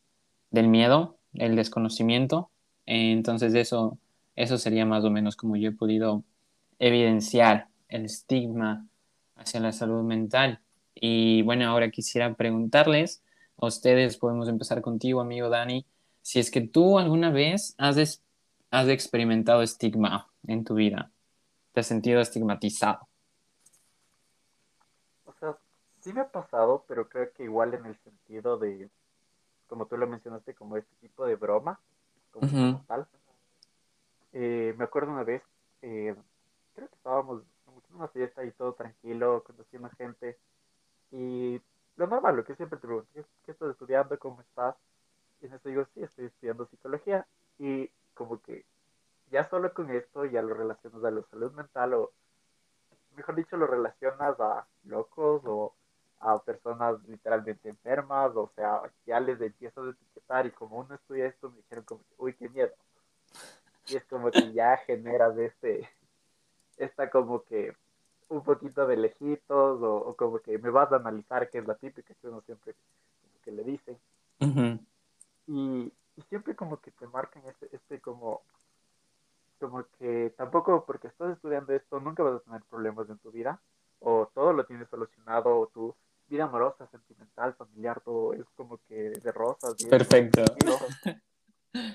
[0.51, 2.49] del miedo, el desconocimiento.
[2.85, 3.97] Entonces eso,
[4.35, 6.23] eso sería más o menos como yo he podido
[6.79, 8.87] evidenciar el estigma
[9.37, 10.59] hacia la salud mental.
[10.93, 13.23] Y bueno, ahora quisiera preguntarles
[13.57, 15.85] a ustedes, podemos empezar contigo, amigo Dani,
[16.21, 18.21] si es que tú alguna vez has,
[18.71, 21.11] has experimentado estigma en tu vida,
[21.71, 23.07] te has sentido estigmatizado.
[25.25, 25.57] O sea,
[26.01, 28.89] sí me ha pasado, pero creo que igual en el sentido de,
[29.67, 31.79] como tú lo mencionaste, como este tipo de broma,
[32.31, 32.85] como uh -huh.
[32.87, 33.07] tal.
[34.33, 35.41] Eh, me acuerdo una vez,
[35.81, 36.15] eh,
[36.75, 37.43] creo que estábamos
[37.93, 40.37] una fiesta y todo tranquilo, conociendo gente,
[41.11, 41.61] y
[41.95, 44.17] lo normal, lo que siempre te pregunto, ¿qué, estás estudiando?
[44.19, 44.75] ¿Cómo estás?
[45.41, 47.25] Y eso digo, sí, estoy estudiando psicología.
[47.59, 48.65] Y como que
[49.31, 52.11] ya solo con esto ya lo relacionas a la salud mental o,
[53.15, 55.73] mejor dicho, lo relacionas a locos o
[56.19, 61.27] a personas literalmente enfermas, o sea, ya les empiezas a etiquetar y como uno estudia
[61.27, 62.73] esto me dijeron como, uy, qué miedo.
[63.87, 65.89] Y es como que ya generas este,
[66.77, 67.75] esta como que
[68.29, 71.75] un poquito de lejitos o, o, como que me vas a analizar, que es la
[71.75, 72.73] típica que uno siempre
[73.21, 73.97] como que le dice.
[74.39, 74.79] Uh -huh.
[75.47, 78.41] Y, y, siempre como que te marcan este, este como,
[79.59, 83.59] como que tampoco porque estás estudiando esto nunca vas a tener problemas en tu vida
[83.99, 85.95] o todo lo tienes solucionado o tu
[86.27, 89.75] vida amorosa, sentimental, familiar, todo es como que de rosas.
[89.89, 90.43] Perfecto.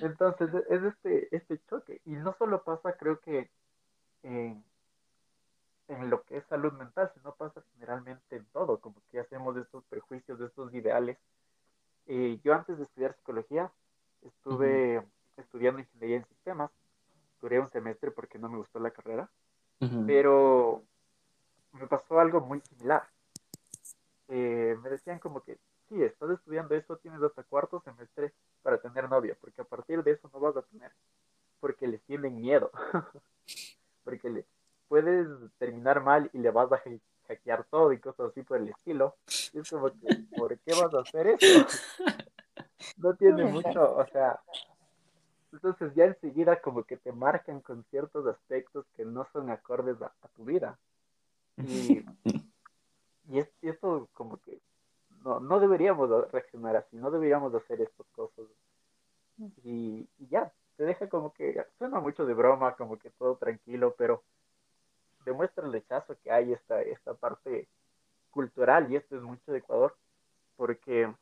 [0.01, 3.51] Entonces es este, este choque y no solo pasa creo que
[4.23, 4.65] en,
[5.93, 9.85] en lo que es salud mental, sino pasa generalmente en todo, como que hacemos estos
[9.85, 11.19] prejuicios, de estos ideales
[12.07, 13.71] eh, yo antes de estudiar psicología
[14.23, 15.07] estuve uh -huh.
[15.37, 16.71] estudiando ingeniería en sistemas.
[17.41, 19.31] Duré un semestre porque no me gustó la carrera.
[19.81, 20.07] Uh -huh.
[20.07, 20.83] Pero
[21.73, 23.05] me pasó algo muy similar.
[24.29, 29.09] Eh, me decían como que, sí, estás estudiando eso, tienes hasta cuarto semestre para tener
[29.09, 30.93] novia, porque a partir de eso no vas a tener,
[31.61, 32.71] porque les tienen miedo.
[34.05, 34.47] porque le,
[34.93, 35.27] puedes
[35.57, 36.83] terminar mal y le vas a
[37.27, 39.17] hackear todo y cosas así por el estilo.
[39.55, 41.67] Y es como que, ¿por qué vas a hacer eso?
[42.99, 44.39] No tiene mucho, o sea,
[45.51, 50.13] entonces ya enseguida como que te marcan con ciertos aspectos que no son acordes a,
[50.21, 50.79] a tu vida.
[51.57, 52.05] Y,
[53.31, 54.61] y, es, y, esto como que
[55.25, 58.45] no, no deberíamos reaccionar así, no deberíamos hacer estas cosas.
[59.65, 63.95] Y, y ya, te deja como que, suena mucho de broma, como que todo tranquilo,
[63.97, 64.23] pero
[65.25, 67.69] demuestra el rechazo que hay esta, esta parte
[68.31, 69.97] cultural y esto es mucho de Ecuador
[70.57, 71.13] porque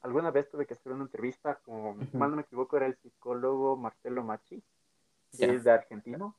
[0.00, 2.12] alguna vez tuve que hacer una entrevista con, uh -huh.
[2.14, 4.62] mal no me equivoco, era el psicólogo Marcelo Machi,
[5.32, 5.52] que yeah.
[5.52, 6.34] es de argentino.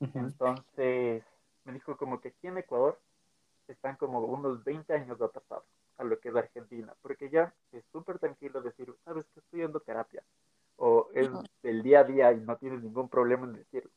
[0.00, 0.20] Uh -huh.
[0.20, 1.24] Entonces
[1.64, 2.98] me dijo como que aquí en Ecuador
[3.68, 5.64] están como unos 20 años atrasados
[5.98, 9.80] a lo que es Argentina, porque ya es súper tranquilo decir, sabes que estoy yendo
[9.80, 10.22] terapia,
[10.76, 11.48] o es uh -huh.
[11.62, 13.90] de el día a día y no tienes ningún problema en decirlo.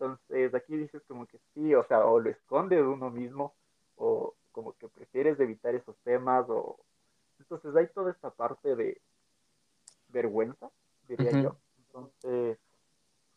[0.00, 3.54] Entonces, aquí dices como que sí, o sea, o lo esconde de uno mismo,
[3.96, 6.78] o como que prefieres evitar esos temas, o...
[7.40, 9.00] Entonces hay toda esta parte de
[10.08, 10.70] vergüenza,
[11.08, 11.56] diría yo.
[11.78, 12.58] Entonces,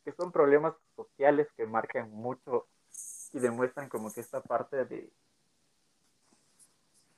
[0.04, 2.68] que son problemas sociales que marcan mucho
[3.34, 5.12] y demuestran como que esta parte de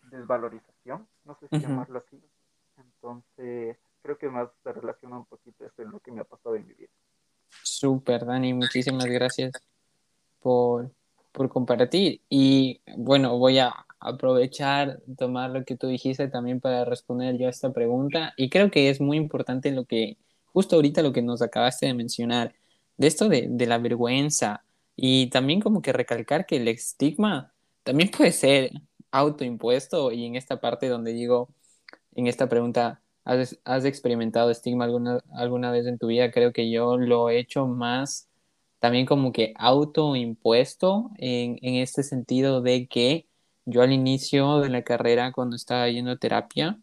[0.03, 2.21] desvalorización, no sé si llamarlo así.
[2.77, 6.55] Entonces, creo que más se relaciona un poquito esto en lo que me ha pasado
[6.55, 6.91] en mi vida.
[7.61, 9.53] Súper, Dani, muchísimas gracias
[10.41, 10.91] por,
[11.31, 12.21] por compartir.
[12.29, 17.49] Y bueno, voy a aprovechar, tomar lo que tú dijiste también para responder yo a
[17.49, 18.33] esta pregunta.
[18.37, 21.93] Y creo que es muy importante lo que, justo ahorita lo que nos acabaste de
[21.93, 22.53] mencionar,
[22.97, 24.63] de esto de, de la vergüenza
[24.95, 28.71] y también como que recalcar que el estigma también puede ser
[29.11, 31.49] autoimpuesto y en esta parte donde digo,
[32.15, 36.31] en esta pregunta, ¿has, experimentado estigma alguna, alguna vez en tu vida?
[36.31, 38.29] Creo que yo lo he hecho más
[38.79, 43.27] también como que autoimpuesto en, en este sentido de que
[43.65, 46.79] yo al inicio de la carrera, cuando estaba yendo a terapia,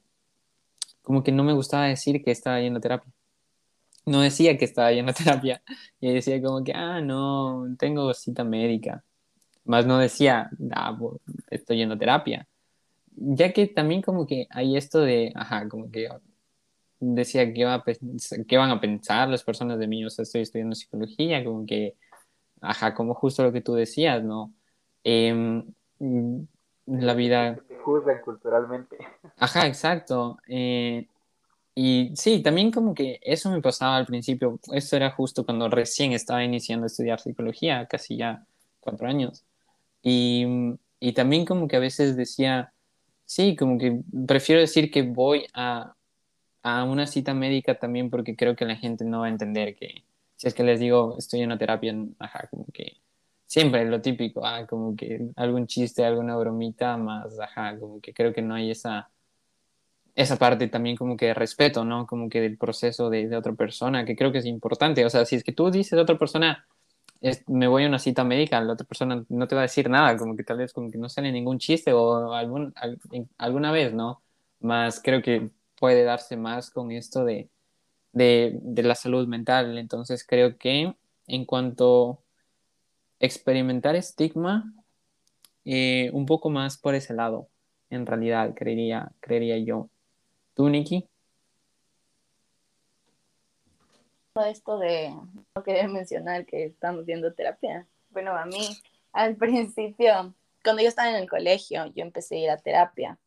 [1.02, 3.12] como que no me gustaba decir que estaba yendo a terapia.
[4.06, 5.62] No decía que estaba yendo a terapia.
[6.00, 9.04] Y decía como que, ah, no, tengo cita médica.
[9.64, 10.98] Más no decía, ah,
[11.50, 12.48] estoy yendo a terapia.
[13.14, 16.08] Ya que también como que hay esto de, ajá, como que
[17.00, 17.82] decía que, iba
[18.46, 21.96] qué van a pensar las personas de mí, o sea, estoy estudiando psicología, como que,
[22.60, 24.52] ajá, como justo lo que tú decías, ¿no?
[25.02, 25.64] Eh,
[26.86, 27.56] la vida...
[27.68, 28.96] te juzgan culturalmente.
[29.38, 30.38] Ajá, exacto.
[30.48, 31.06] Eh,
[31.74, 34.58] y sí, también como que eso me pasaba al principio.
[34.72, 38.44] Esto era justo cuando recién estaba iniciando a estudiar psicología, casi ya
[38.80, 39.44] cuatro años.
[40.02, 40.46] Y,
[40.98, 42.72] y también como que a veces decía,
[43.24, 45.94] sí, como que prefiero decir que voy a,
[46.62, 50.04] a una cita médica también porque creo que la gente no va a entender que
[50.36, 52.98] si es que les digo estoy en una terapia, ajá, como que
[53.50, 58.32] siempre lo típico, ah, como que algún chiste, alguna bromita más, ajá, como que creo
[58.32, 59.10] que no hay esa,
[60.14, 62.06] esa parte también como que de respeto, ¿no?
[62.06, 65.04] Como que del proceso de, otra persona, que creo que es importante.
[65.04, 66.66] O sea, si es que tú dices a otra persona,
[67.48, 70.16] me voy a una cita médica, la otra persona no te va a decir nada,
[70.16, 72.74] como que tal vez como que no sale ningún chiste o algún,
[73.38, 74.22] alguna vez, ¿no?
[74.60, 77.50] Más creo que puede darse más con esto de,
[78.12, 79.76] de, de la salud mental.
[79.78, 80.94] Entonces creo que
[81.26, 82.22] en cuanto
[83.18, 84.72] experimentar estigma
[85.64, 87.48] eh, un poco más por ese lado,
[87.90, 89.90] en realidad, creería, creería yo.
[90.54, 91.08] ¿Tú, Nikki?
[94.46, 95.10] Esto de
[95.54, 97.86] no querer mencionar que estamos viendo terapia.
[98.10, 98.68] Bueno, a mí,
[99.12, 103.18] al principio, cuando yo estaba en el colegio, yo empecé a ir a terapia.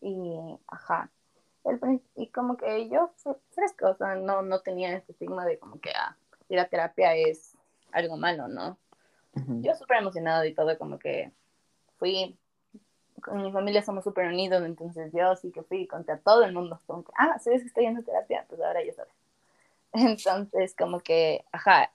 [0.00, 1.10] Y, ajá,
[2.16, 3.12] y como que yo
[3.50, 6.16] fresco, o sea, no, no tenía este estigma de como que ah,
[6.48, 7.56] ir a terapia es
[7.92, 8.78] algo malo, ¿no?
[9.34, 11.30] Yo súper emocionado y todo, como que
[11.98, 12.36] fui,
[13.22, 16.44] con mi familia somos súper unidos, entonces yo sí que fui y conté a todo
[16.44, 18.44] el mundo, como que, ah, ¿sabes que estoy yendo a terapia?
[18.48, 19.14] Pues ahora ya sabes.
[19.92, 21.92] Entonces, como que, ajá,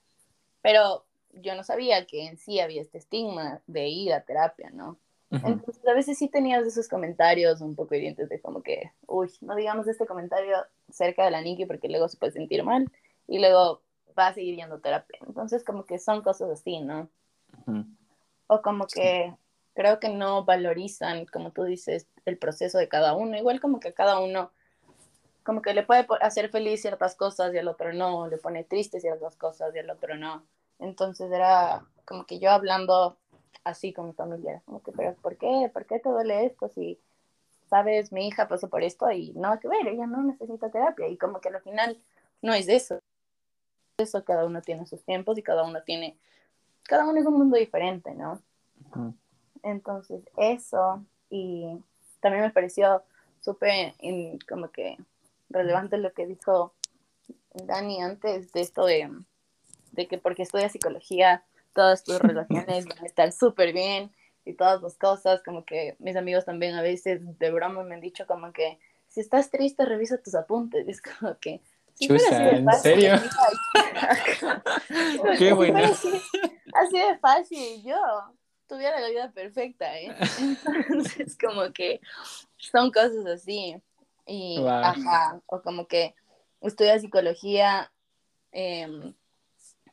[0.62, 4.98] pero yo no sabía que en sí había este estigma de ir a terapia, ¿no?
[5.44, 9.56] Entonces, a veces sí tenías esos comentarios un poco hirientes de como que, uy, no
[9.56, 10.58] digamos este comentario
[10.90, 12.90] cerca de la Nikki porque luego se puede sentir mal
[13.28, 13.82] y luego
[14.18, 15.20] va a seguir yendo a terapia.
[15.28, 17.10] Entonces, como que son cosas así, ¿no?
[18.48, 19.34] O como que
[19.74, 23.38] creo que no valorizan, como tú dices, el proceso de cada uno.
[23.38, 24.52] Igual como que cada uno,
[25.44, 29.00] como que le puede hacer feliz ciertas cosas y al otro no, le pone triste
[29.00, 30.46] ciertas cosas y al otro no.
[30.80, 33.18] Entonces era como que yo hablando
[33.64, 35.70] así con mi familia, como que, pero ¿por qué?
[35.74, 36.70] ¿Por qué te duele esto?
[36.76, 37.00] Si,
[37.70, 41.08] sabes, mi hija pasó por esto y no que ver, ella no necesita terapia.
[41.08, 42.00] Y como que al final
[42.42, 43.00] no es eso.
[43.98, 46.18] Eso cada uno tiene sus tiempos y cada uno tiene
[46.88, 48.42] cada uno es un mundo diferente, ¿no?
[49.64, 51.80] Entonces, eso, y
[52.20, 53.04] también me pareció
[53.42, 53.94] súper
[54.48, 54.98] como que
[55.50, 56.74] relevante lo que dijo
[57.54, 59.12] Dani antes de esto de,
[59.92, 61.44] de que porque estudia psicología,
[61.76, 64.12] todas tus relaciones van a estar súper bien
[64.46, 68.02] y todas las cosas, como que mis amigos también a veces de broma me han
[68.02, 71.62] dicho como que si estás triste revisa tus apuntes, es como que...
[71.98, 73.14] Chusa, ¿en serio?
[75.38, 75.80] Qué bueno
[76.76, 77.98] así de fácil, yo
[78.68, 80.16] tuviera la vida perfecta, ¿eh?
[80.40, 82.02] Entonces, como que
[82.58, 83.76] son cosas así.
[84.26, 86.16] Y, ajá, o como que
[86.62, 87.92] estudia psicología,
[88.52, 89.14] em,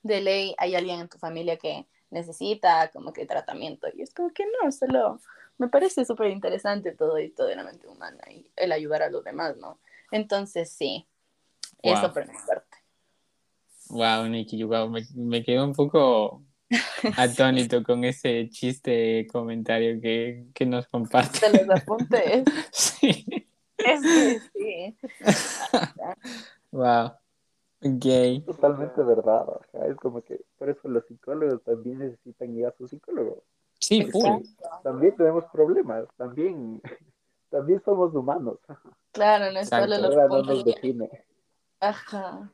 [0.02, 3.88] de ley hay alguien en tu familia que necesita como que tratamiento.
[3.94, 5.20] Y es como que no, solo
[5.58, 9.24] me parece súper interesante todo esto de la mente humana y el ayudar a los
[9.24, 9.78] demás, ¿no?
[10.10, 11.06] Entonces, sí,
[11.82, 12.78] eso por mi parte.
[13.88, 16.42] Wow, Nikki, wow, me, me quedo un poco
[17.16, 21.38] atónito con ese chiste comentario que, que nos comparte.
[21.40, 22.44] Te los apuntes.
[22.72, 23.46] Sí.
[23.78, 24.96] Es que sí.
[26.72, 27.12] Wow.
[27.84, 28.44] Ok.
[28.46, 29.46] Totalmente verdad.
[29.72, 33.42] ajá, Es como que por eso los psicólogos también necesitan ir a su psicólogo.
[33.78, 34.42] Sí, full.
[34.84, 36.80] También tenemos problemas, también,
[37.50, 38.58] también somos humanos.
[39.10, 41.10] Claro, no es solo los no nos define.
[41.80, 42.52] Ajá.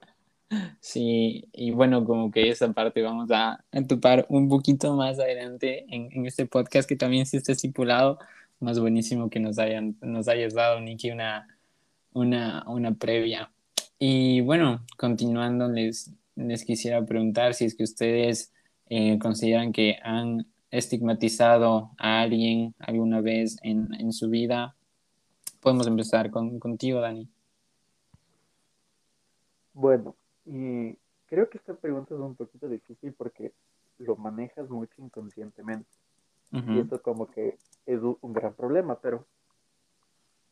[0.81, 5.85] Sí, y bueno, como que esa parte vamos a, a topar un poquito más adelante
[5.95, 8.18] en, en este podcast que también sí está estipulado.
[8.59, 11.47] Más buenísimo que nos, hayan, nos hayas dado, Nikki, una,
[12.14, 13.53] una, una previa.
[13.99, 18.53] Y bueno, continuando, les, les quisiera preguntar si es que ustedes
[18.86, 24.76] eh, consideran que han estigmatizado a alguien alguna vez en, en su vida.
[25.61, 27.28] Podemos empezar con, contigo, Dani.
[29.72, 30.96] Bueno, y
[31.26, 33.53] creo que esta pregunta es un poquito difícil porque
[33.99, 35.88] lo manejas mucho inconscientemente.
[36.51, 39.26] Y eso como que es un gran problema, pero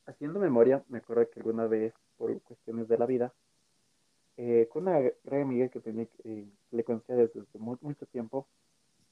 [0.04, 3.34] haciendo memoria, me acuerdo que alguna vez, por cuestiones de la vida,
[4.36, 8.46] eh, con una gran amiga que tenía, eh, le conocía desde mu- mucho tiempo,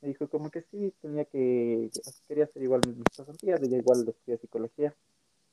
[0.03, 1.91] me dijo como que sí, tenía que,
[2.29, 4.95] quería hacer igual mis pasantías, ella igual estudié psicología,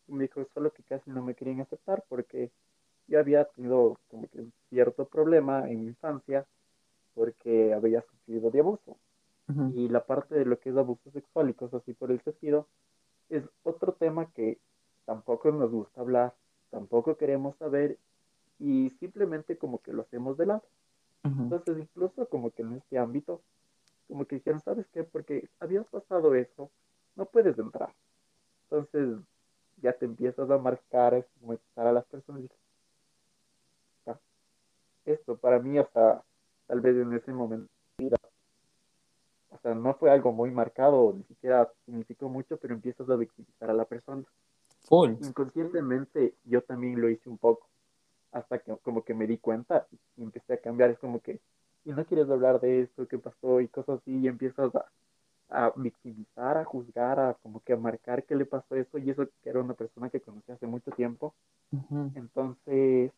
[0.07, 2.51] y me dijo solo que casi no me querían aceptar porque
[3.07, 6.45] yo había tenido como que un cierto problema en mi infancia
[7.15, 8.97] porque había sufrido de abuso.
[9.69, 12.67] Y la parte de lo que es abuso sexual y cosas así por el sentido
[13.29, 14.59] es otro tema que
[15.05, 16.35] tampoco nos gusta hablar,
[16.71, 17.99] tampoco queremos saber
[18.59, 20.63] y simplemente como que lo hacemos de lado.
[21.23, 23.41] Entonces incluso como que en este ámbito,
[24.07, 25.03] como que dijeron, ¿sabes qué?
[25.03, 26.71] Porque habías pasado eso,
[27.15, 27.93] no puedes entrar.
[28.63, 29.19] Entonces
[29.81, 32.43] ya te empiezas a marcar, a estigmatizar a las personas.
[34.05, 34.19] "Ah,
[35.05, 36.23] Esto para mí, o sea,
[36.67, 37.69] tal vez en ese momento,
[39.49, 43.69] o sea, no fue algo muy marcado, ni siquiera significó mucho, pero empiezas a victimizar
[43.69, 44.23] a la persona.
[44.91, 45.15] Full.
[45.21, 47.69] Inconscientemente yo también lo hice un poco,
[48.33, 49.87] hasta que como que me di cuenta
[50.17, 51.39] y empecé a cambiar, es como que,
[51.85, 54.85] y no quieres hablar de esto, qué pasó y cosas así, y empiezas a,
[55.49, 59.27] a victimizar, a juzgar, a como que a marcar qué le pasó eso, y eso
[59.43, 61.33] que era una persona que conocí hace mucho tiempo,
[62.15, 63.11] entonces,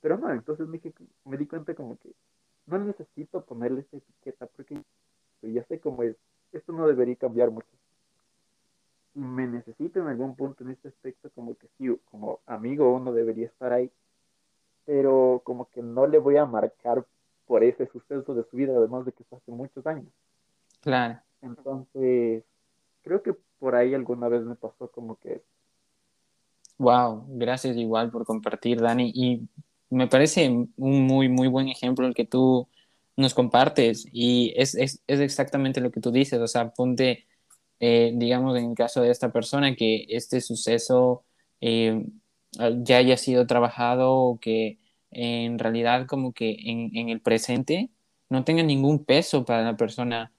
[0.00, 0.94] pero no, entonces me, dije-
[1.24, 2.12] me di cuenta como que
[2.66, 4.82] no necesito ponerle esa etiqueta, porque
[5.42, 6.16] ya sé cómo es,
[6.52, 7.68] esto no debería cambiar mucho.
[9.14, 13.46] Me necesito en algún punto en este aspecto, como que sí, como amigo uno debería
[13.46, 13.90] estar ahí,
[14.84, 17.04] pero como que no le voy a marcar
[17.46, 20.12] por ese suceso de su vida, además de que fue hace muchos años.
[20.80, 21.18] Claro.
[21.42, 22.44] Entonces,
[23.02, 25.42] creo que por ahí alguna vez me pasó como que,
[26.80, 29.12] Wow, gracias igual por compartir, Dani.
[29.14, 29.46] Y
[29.90, 32.66] me parece un muy, muy buen ejemplo el que tú
[33.18, 34.06] nos compartes.
[34.10, 36.40] Y es, es, es exactamente lo que tú dices.
[36.40, 37.26] O sea, ponte,
[37.80, 41.24] eh, digamos, en el caso de esta persona, que este suceso
[41.60, 42.06] eh,
[42.52, 44.78] ya haya sido trabajado o que
[45.10, 47.90] en realidad como que en, en el presente
[48.28, 50.32] no tenga ningún peso para la persona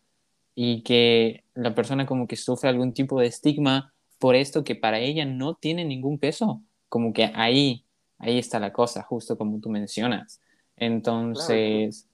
[0.56, 5.00] y que la persona como que sufre algún tipo de estigma por esto que para
[5.00, 6.62] ella no tiene ningún peso.
[6.90, 7.86] Como que ahí,
[8.20, 10.42] ahí está la cosa, justo como tú mencionas.
[10.76, 12.08] Entonces,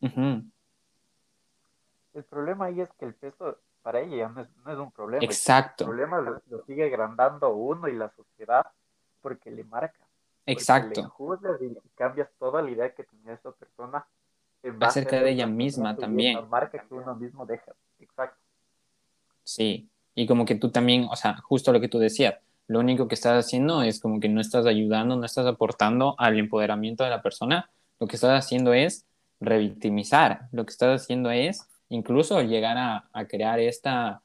[0.00, 0.50] el
[2.28, 5.24] problema ahí es que el peso para ella ya no es, no es un problema.
[5.24, 8.66] El exacto, problema lo, lo sigue agrandando uno y la sociedad
[9.20, 9.98] porque le marca.
[9.98, 11.08] porque le exacto.
[11.10, 14.06] juzgas y cambias toda la idea que tenía esa persona
[14.80, 16.38] Acerca de ella misma también.
[16.38, 17.72] esa marca que uno mismo deja.
[17.98, 18.38] Exacto.
[19.42, 22.36] Sí, y como que tú también, o sea, justo lo que tú decías,
[22.68, 26.38] lo único que estás haciendo es como que no estás ayudando, no estás aportando al
[26.38, 29.04] empoderamiento de la persona, lo que estás haciendo es
[29.40, 34.22] revictimizar, lo que estás haciendo es incluso llegar a, crear esta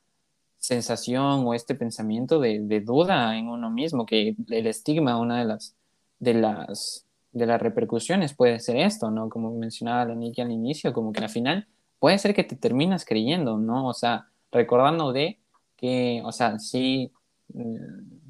[0.57, 5.76] sensación o este pensamiento de, duda en uno mismo, que el estigma, una de las,
[6.20, 9.30] de las, de las repercusiones puede ser esto, ¿no?
[9.30, 11.68] Como mencionaba la Nikki al inicio, como que al final
[11.99, 13.88] puede ser que te terminas creyendo, ¿no?
[13.88, 15.39] O sea, recordando de
[15.76, 17.11] que, o sea, sí,
[17.53, 17.76] mm,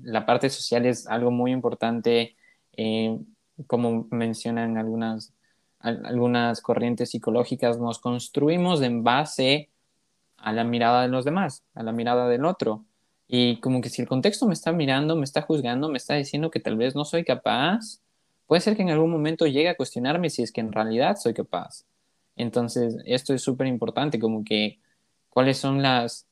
[0.04, 2.36] la parte social es algo muy importante,
[2.76, 3.18] eh,
[3.68, 5.37] como mencionan algunas, al-
[5.80, 9.70] algunas corrientes psicológicas, nos construimos en base
[10.38, 12.86] a la mirada de los demás, a la mirada del otro.
[13.28, 16.50] Y como que si el contexto me está mirando, me está juzgando, me está diciendo
[16.50, 18.02] que tal vez no soy capaz,
[18.46, 21.34] puede ser que en algún momento llegue a cuestionarme si es que en realidad soy
[21.34, 21.86] capaz.
[22.36, 24.80] Entonces, esto es súper importante, como que
[25.30, 26.28] cuáles son las,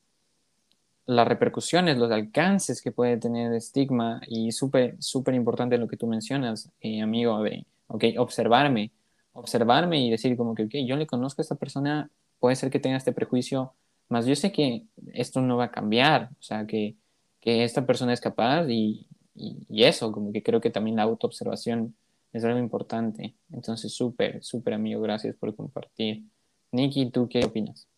[1.04, 5.96] las repercusiones, los alcances que puede tener el estigma y súper, súper importante lo que
[5.96, 8.92] tú mencionas, eh, amigo, de, ok, observarme,
[9.36, 12.80] observarme y decir como que, ok, yo le conozco a esta persona, puede ser que
[12.80, 13.74] tenga este prejuicio,
[14.08, 16.96] más yo sé que esto no va a cambiar, o sea, que,
[17.40, 21.94] que esta persona es capaz y, y, eso, como que creo que también la autoobservación
[22.32, 23.34] es algo importante.
[23.52, 26.24] Entonces, súper, súper amigo, gracias por compartir.
[26.72, 27.88] Nikki, ¿tú qué opinas?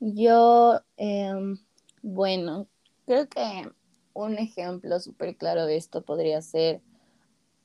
[0.00, 1.58] Yo, em,
[2.02, 2.66] bueno,
[3.06, 3.68] creo que
[4.12, 6.80] un ejemplo súper claro de esto podría ser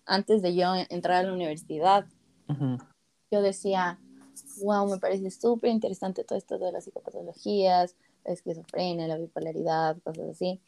[0.05, 2.05] antes de yo entrar a la universidad.
[3.31, 3.99] Yo decía,
[4.61, 7.95] wow, me parece súper interesante todo esto de las psicopatologías,
[8.25, 10.61] la esquizofrenia, la bipolaridad, cosas así.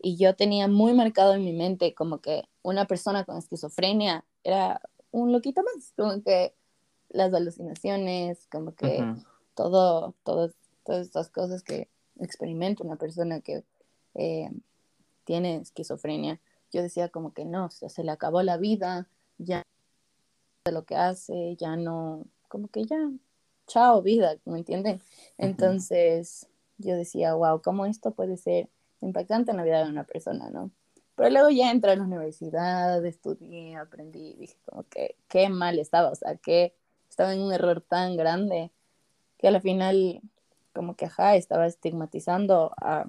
[0.00, 4.80] Y yo tenía muy marcado en mi mente como que una persona con esquizofrenia era
[5.10, 6.54] un loquito más, como que
[7.08, 9.04] las alucinaciones, como que
[9.54, 10.52] todo, todo,
[10.84, 11.88] todas estas cosas que
[12.20, 13.64] experimenta una persona que
[14.14, 14.50] eh,
[15.24, 16.40] tiene esquizofrenia.
[16.70, 19.08] Yo decía como que no, se le acabó la vida,
[19.38, 19.62] ya
[20.68, 22.96] de lo que hace, ya no, como que ya,
[23.66, 25.00] chao vida, ¿me entienden?
[25.38, 26.46] Entonces
[26.78, 28.68] yo decía, wow, ¿cómo esto puede ser
[29.00, 30.70] impactante en la vida de una persona, ¿no?
[31.14, 36.10] Pero luego ya entré a la universidad, estudié, aprendí, dije como que qué mal estaba,
[36.10, 36.74] o sea, que
[37.10, 38.70] estaba en un error tan grande
[39.36, 40.20] que al final
[40.72, 43.08] como que, ajá, estaba estigmatizando a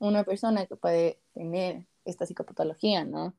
[0.00, 3.34] una persona que puede tener esta psicopatología, ¿no?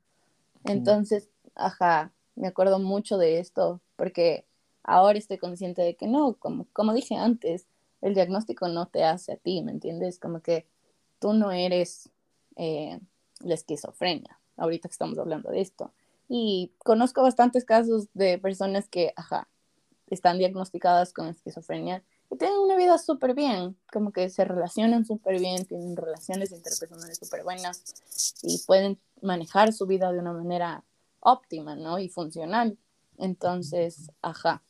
[0.64, 4.46] Entonces, ajá, me acuerdo mucho de esto porque
[4.82, 7.66] ahora estoy consciente de que no, como, como dije antes,
[8.00, 10.18] el diagnóstico no te hace a ti, ¿me entiendes?
[10.18, 10.66] Como que
[11.18, 12.10] tú no eres
[12.56, 12.98] eh,
[13.40, 15.92] la esquizofrenia, ahorita que estamos hablando de esto.
[16.28, 19.48] Y conozco bastantes casos de personas que, ajá,
[20.06, 25.40] están diagnosticadas con esquizofrenia y tienen una vida súper bien, como que se relacionan súper
[25.40, 27.82] bien, tienen relaciones interpersonales súper buenas
[28.42, 30.84] y pueden manejar su vida de una manera
[31.32, 31.98] óptima, ¿no?
[31.98, 32.76] Y funcional.
[33.18, 34.62] Entonces, ajá.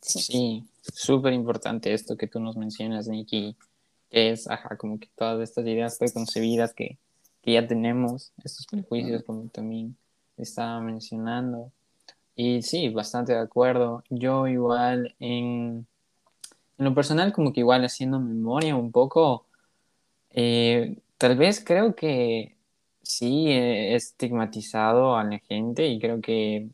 [0.00, 3.56] Sí, súper importante esto que tú nos mencionas, Nikki,
[4.10, 6.98] que es, ajá, como que todas estas ideas preconcebidas que,
[7.42, 9.96] que ya tenemos, estos prejuicios, como también
[10.36, 11.70] estaba mencionando.
[12.34, 14.02] Y sí, bastante de acuerdo.
[14.10, 15.86] Yo igual en,
[16.78, 19.46] en lo personal, como que igual haciendo memoria un poco,
[20.30, 22.56] eh, tal vez creo que
[23.02, 26.70] sí estigmatizado a la gente y creo que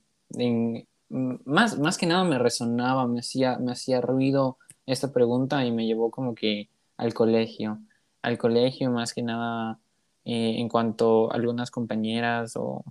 [1.09, 5.87] más, más que nada me resonaba, me hacía, me hacía ruido esta pregunta y me
[5.87, 7.81] llevó como que al colegio,
[8.23, 9.81] al colegio más que nada
[10.25, 12.85] eh, en cuanto a algunas compañeras o,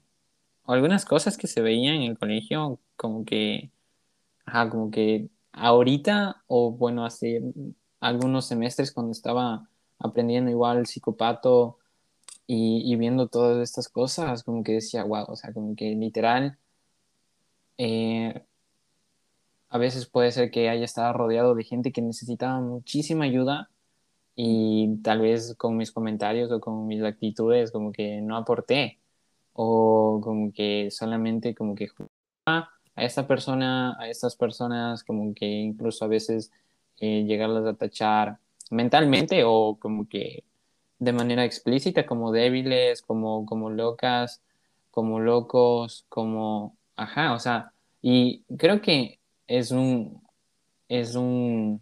[0.66, 3.72] algunas cosas que se veían en el colegio, como que,
[4.70, 7.42] como que ahorita, o bueno, hace
[8.00, 9.70] algunos semestres cuando estaba
[10.00, 11.78] aprendiendo igual psicopato
[12.48, 16.58] y, viendo todas estas cosas, como que decía, wow, o sea, como que literal,
[17.78, 18.44] eh,
[19.70, 23.70] a veces puede ser que haya estado rodeado de gente que necesitaba muchísima ayuda
[24.36, 29.00] y tal vez con mis comentarios o con mis actitudes como que no aporté
[29.54, 31.90] o como que solamente como que
[32.46, 36.52] a esta persona, a estas personas, como que incluso a veces
[37.00, 38.40] eh, llegarlas a tachar
[38.72, 40.44] mentalmente o como que
[41.00, 44.42] de manera explícita como débiles, como, como locas,
[44.92, 47.72] como locos, como, ajá, o sea,
[48.02, 50.22] y creo que es un,
[50.90, 51.82] es un,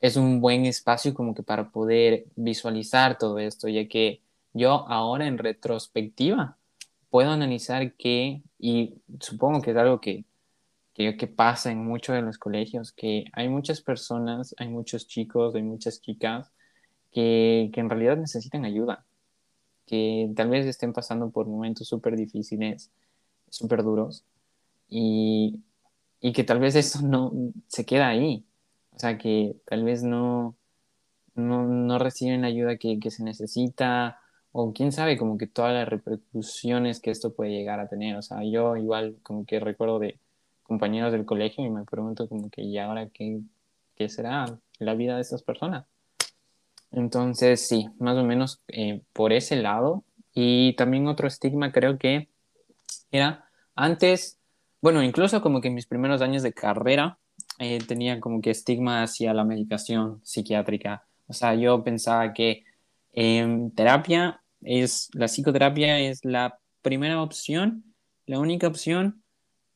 [0.00, 4.20] es un buen espacio como que para poder visualizar todo esto, ya que
[4.52, 6.56] yo ahora en retrospectiva
[7.10, 10.24] puedo analizar que, y supongo que es algo que,
[10.94, 15.54] que, que, pasa en muchos de los colegios, que hay muchas personas, hay muchos chicos,
[15.54, 16.52] hay muchas chicas
[17.12, 19.04] que, que en realidad necesitan ayuda,
[19.86, 22.90] que tal vez estén pasando por momentos súper difíciles,
[23.50, 24.24] súper duros,
[24.88, 25.60] y,
[26.20, 27.32] y que tal vez eso no
[27.68, 28.46] se queda ahí,
[28.92, 30.56] o sea, que tal vez no,
[31.34, 34.18] no, no reciben la ayuda que, que se necesita
[34.52, 38.16] o quién sabe como que todas las repercusiones que esto puede llegar a tener.
[38.16, 40.18] O sea, yo igual como que recuerdo de
[40.62, 43.40] compañeros del colegio y me pregunto como que, ¿y ahora qué,
[43.96, 45.86] qué será la vida de estas personas?
[46.92, 50.04] Entonces, sí, más o menos eh, por ese lado.
[50.34, 52.28] Y también otro estigma creo que
[53.10, 54.38] era antes,
[54.80, 57.18] bueno, incluso como que mis primeros años de carrera
[57.58, 61.04] eh, tenía como que estigma hacia la medicación psiquiátrica.
[61.26, 62.64] O sea, yo pensaba que
[63.12, 67.84] en terapia es la psicoterapia es la primera opción,
[68.26, 69.22] la única opción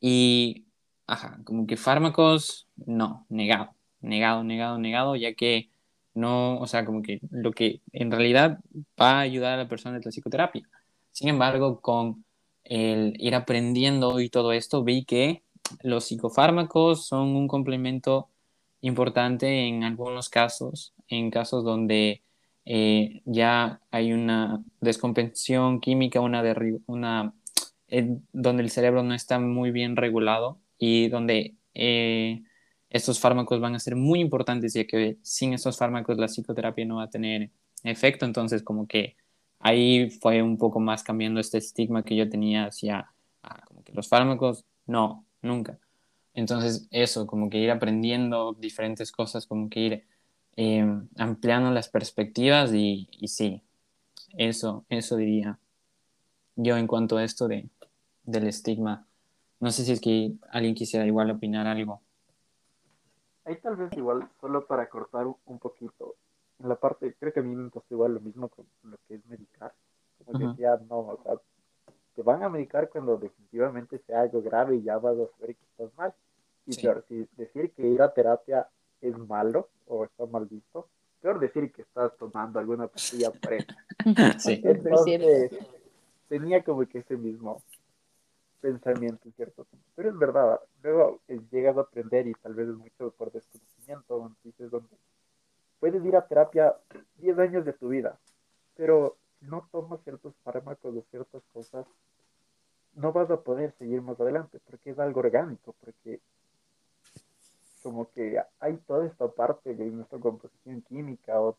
[0.00, 0.66] y,
[1.06, 5.70] ajá, como que fármacos, no, negado, negado, negado, negado, ya que
[6.16, 8.58] no, o sea, como que lo que en realidad
[9.00, 10.68] va a ayudar a la persona es la psicoterapia.
[11.12, 12.24] Sin embargo, con
[12.64, 15.42] el ir aprendiendo y todo esto, vi que
[15.82, 18.28] los psicofármacos son un complemento
[18.80, 22.22] importante en algunos casos, en casos donde
[22.64, 26.42] eh, ya hay una descompensación química, una,
[26.86, 27.34] una
[27.88, 32.42] eh, donde el cerebro no está muy bien regulado y donde eh,
[32.90, 36.96] estos fármacos van a ser muy importantes, ya que sin estos fármacos la psicoterapia no
[36.96, 37.50] va a tener
[37.82, 38.24] efecto.
[38.24, 39.16] Entonces, como que
[39.58, 43.10] ahí fue un poco más cambiando este estigma que yo tenía hacia
[43.42, 45.78] ah, los fármacos, no, nunca.
[46.34, 50.04] Entonces, eso, como que ir aprendiendo diferentes cosas, como que ir
[50.56, 53.62] em, ampliando las perspectivas y, y, sí,
[54.36, 55.58] eso, eso diría
[56.56, 57.68] yo en cuanto a esto de,
[58.24, 59.06] del estigma.
[59.60, 62.02] No sé si es que alguien quisiera igual opinar algo.
[63.46, 66.16] Ahí tal vez igual, solo para cortar un poquito,
[66.58, 69.14] en la parte, creo que a mí me pasó igual lo mismo con lo que
[69.14, 69.72] es medicar.
[70.24, 71.34] Como que decía, no, o sea,
[72.14, 75.64] te van a medicar cuando definitivamente sea algo grave y ya vas a saber que
[75.64, 76.14] estás mal.
[76.64, 78.68] Y peor, si decir que ir a terapia
[79.00, 80.88] es malo o está mal visto,
[81.20, 83.72] peor decir que estás tomando alguna pastilla por eso.
[84.38, 84.60] sí.
[84.64, 85.52] Entonces,
[86.28, 87.62] tenía como que ese mismo
[88.66, 89.64] pensamiento, ¿cierto?
[89.94, 91.20] Pero es verdad, luego
[91.52, 94.96] llegas a aprender y tal vez es mucho por desconocimiento, dices donde
[95.78, 96.74] puedes ir a terapia
[97.18, 98.18] 10 años de tu vida,
[98.74, 101.86] pero si no tomas ciertos fármacos o ciertas cosas,
[102.94, 106.20] no vas a poder seguir más adelante, porque es algo orgánico, porque
[107.84, 111.56] como que hay toda esta parte de nuestra composición química o,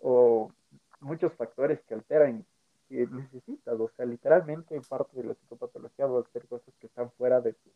[0.00, 0.50] o
[0.98, 2.44] muchos factores que alteran
[2.92, 7.10] que necesitas, o sea, literalmente parte de la psicopatología va a hacer cosas que están
[7.12, 7.70] fuera de tu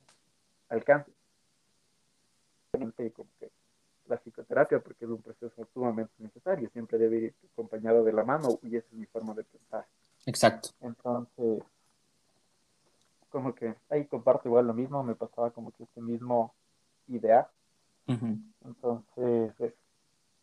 [0.69, 1.11] alcance.
[2.73, 2.93] Como
[3.41, 3.51] que
[4.09, 8.59] la psicoterapia, porque es un proceso sumamente necesario, siempre debe ir acompañado de la mano
[8.63, 9.87] y esa es mi forma de pensar.
[10.27, 10.69] Exacto.
[10.81, 11.63] Entonces,
[13.31, 16.55] como que ahí comparto igual lo mismo, me pasaba como que este mismo
[17.09, 17.49] idea.
[18.07, 19.55] Entonces,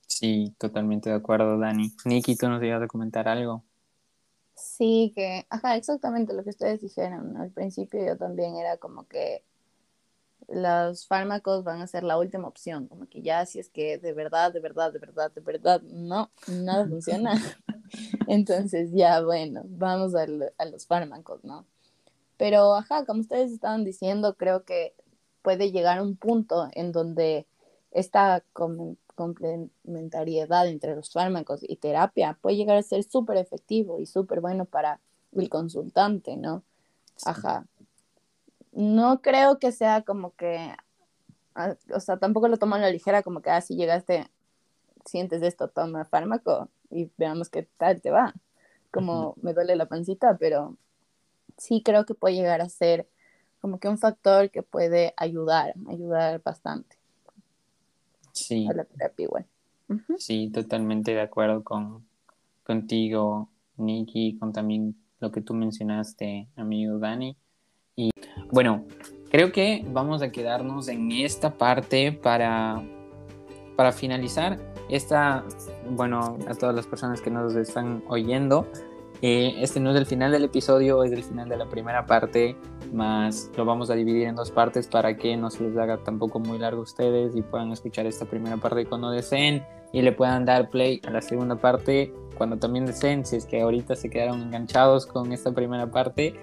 [0.08, 1.92] Sí, totalmente de acuerdo, Dani.
[2.06, 3.64] Nikki, ¿tú nos ibas a comentar algo?
[4.56, 7.38] Sí, que, ajá, exactamente lo que ustedes dijeron.
[7.38, 9.44] Al principio yo también era como que
[10.48, 14.14] los fármacos van a ser la última opción, como que ya si es que de
[14.14, 17.34] verdad, de verdad, de verdad, de verdad, no, nada funciona.
[18.28, 20.26] Entonces ya, bueno, vamos a,
[20.58, 21.66] a los fármacos, ¿no?
[22.38, 24.96] Pero, ajá, como ustedes estaban diciendo, creo que
[25.42, 27.48] puede llegar un punto en donde
[27.92, 28.44] esta
[29.16, 34.66] complementariedad entre los fármacos y terapia puede llegar a ser súper efectivo y súper bueno
[34.66, 35.00] para
[35.32, 36.64] el consultante, ¿no?
[37.26, 37.66] Ajá.
[38.72, 40.74] No creo que sea como que,
[41.56, 44.28] ah, o sea, tampoco lo tomo a la ligera como que, ah, si llegaste,
[45.06, 48.34] sientes esto, toma fármaco y veamos qué tal te va.
[48.92, 50.78] Como me duele la pancita, pero
[51.58, 53.08] sí creo que puede llegar a ser
[53.60, 56.98] como que un factor que puede ayudar, ayudar bastante.
[58.34, 58.68] Sí.
[58.70, 59.46] A la terapia igual.
[60.18, 62.06] Sí, totalmente de acuerdo con
[62.64, 67.38] contigo, Nikki, con también lo que tú mencionaste, amigo Dani.
[67.96, 68.10] Y
[68.52, 68.86] bueno,
[69.30, 72.82] creo que vamos a quedarnos en esta parte para,
[73.76, 74.60] para finalizar.
[74.90, 75.46] Esta,
[75.90, 78.68] bueno, a todas las personas que nos están oyendo,
[79.26, 82.58] eh, este no es el final del episodio, es el final de la primera parte,
[82.92, 86.42] más lo vamos a dividir en dos partes para que no se les haga tampoco
[86.42, 89.64] muy largo a ustedes y puedan escuchar esta primera parte cuando deseen
[89.94, 93.26] y le puedan dar play a la segunda parte cuando también deseen.
[93.26, 96.34] Si es que ahorita se quedaron enganchados con esta primera parte,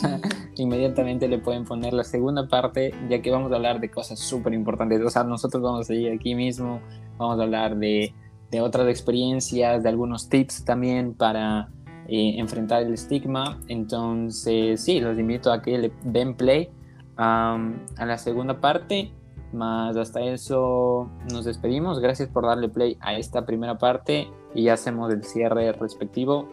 [0.56, 4.54] inmediatamente le pueden poner la segunda parte, ya que vamos a hablar de cosas súper
[4.54, 5.02] importantes.
[5.02, 6.80] O sea, nosotros vamos a seguir aquí mismo,
[7.18, 8.14] vamos a hablar de,
[8.50, 11.68] de otras experiencias, de algunos tips también para
[12.08, 13.60] eh, enfrentar el estigma.
[13.68, 16.68] Entonces, sí, los invito a que le den play
[17.16, 17.58] a
[17.98, 19.12] la segunda parte.
[19.52, 22.00] Más hasta eso nos despedimos.
[22.00, 26.48] Gracias por darle play a esta primera parte y ya hacemos el cierre respectivo.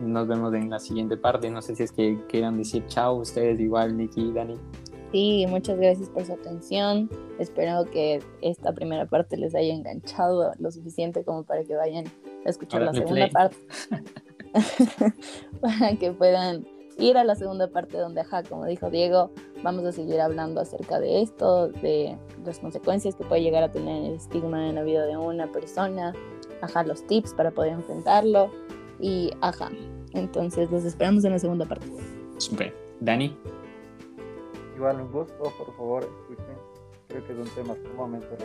[0.00, 1.50] Nos vemos en la siguiente parte.
[1.50, 4.56] No sé si es que quieran decir chao ustedes, igual, Nikki y Dani.
[5.12, 7.08] Sí, muchas gracias por su atención.
[7.38, 12.06] Espero que esta primera parte les haya enganchado lo suficiente como para que vayan
[12.44, 13.56] a escuchar la segunda parte.
[15.60, 16.66] para que puedan
[16.98, 19.30] ir a la segunda parte donde, ajá, como dijo Diego,
[19.62, 24.04] vamos a seguir hablando acerca de esto, de las consecuencias que puede llegar a tener
[24.04, 26.14] el estigma en la vida de una persona,
[26.62, 28.50] ajá, los tips para poder enfrentarlo
[29.00, 29.70] y ajá.
[30.12, 31.86] Entonces los esperamos en la segunda parte.
[32.38, 32.74] Super.
[33.00, 33.36] Dani.
[34.74, 36.56] Igual un gusto, por favor, escuchen.
[37.08, 38.36] Creo que es un tema sumamente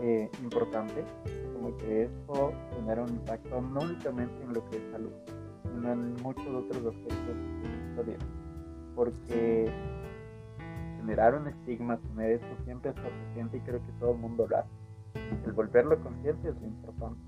[0.00, 1.04] eh, importante
[1.78, 5.12] que esto genera un impacto no únicamente en lo que es salud,
[5.62, 8.18] sino en muchos otros aspectos episodio,
[8.94, 9.72] porque
[10.98, 14.58] generar un estigma, tener esto siempre es suficiente y creo que todo el mundo lo
[14.58, 14.68] hace.
[15.46, 17.20] El volverlo consciente es lo importante.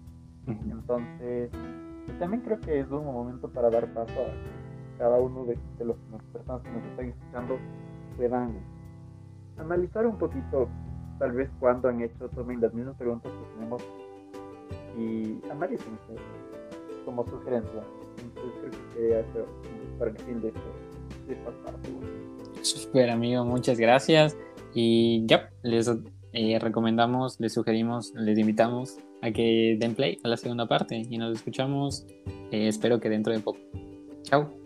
[0.47, 1.51] Entonces,
[2.19, 5.97] también creo que es un momento para dar paso a cada uno de, de los
[6.11, 7.59] las personas que nos están escuchando
[8.17, 8.55] puedan
[9.59, 10.69] analizar un poquito,
[11.19, 13.83] tal vez cuando han hecho, tomen las mismas preguntas que tenemos
[14.99, 15.99] y analicen
[17.05, 17.83] como sugerencia.
[18.19, 19.47] Entonces creo que sería eso
[19.99, 20.53] para el fin de,
[21.27, 21.91] de esta parte.
[22.63, 24.37] Super amigo, muchas gracias.
[24.75, 25.91] Y ya, les
[26.33, 31.17] eh, recomendamos, les sugerimos, les invitamos a que den play a la segunda parte y
[31.17, 32.07] nos escuchamos,
[32.51, 33.59] eh, espero que dentro de poco.
[34.23, 34.66] Chao.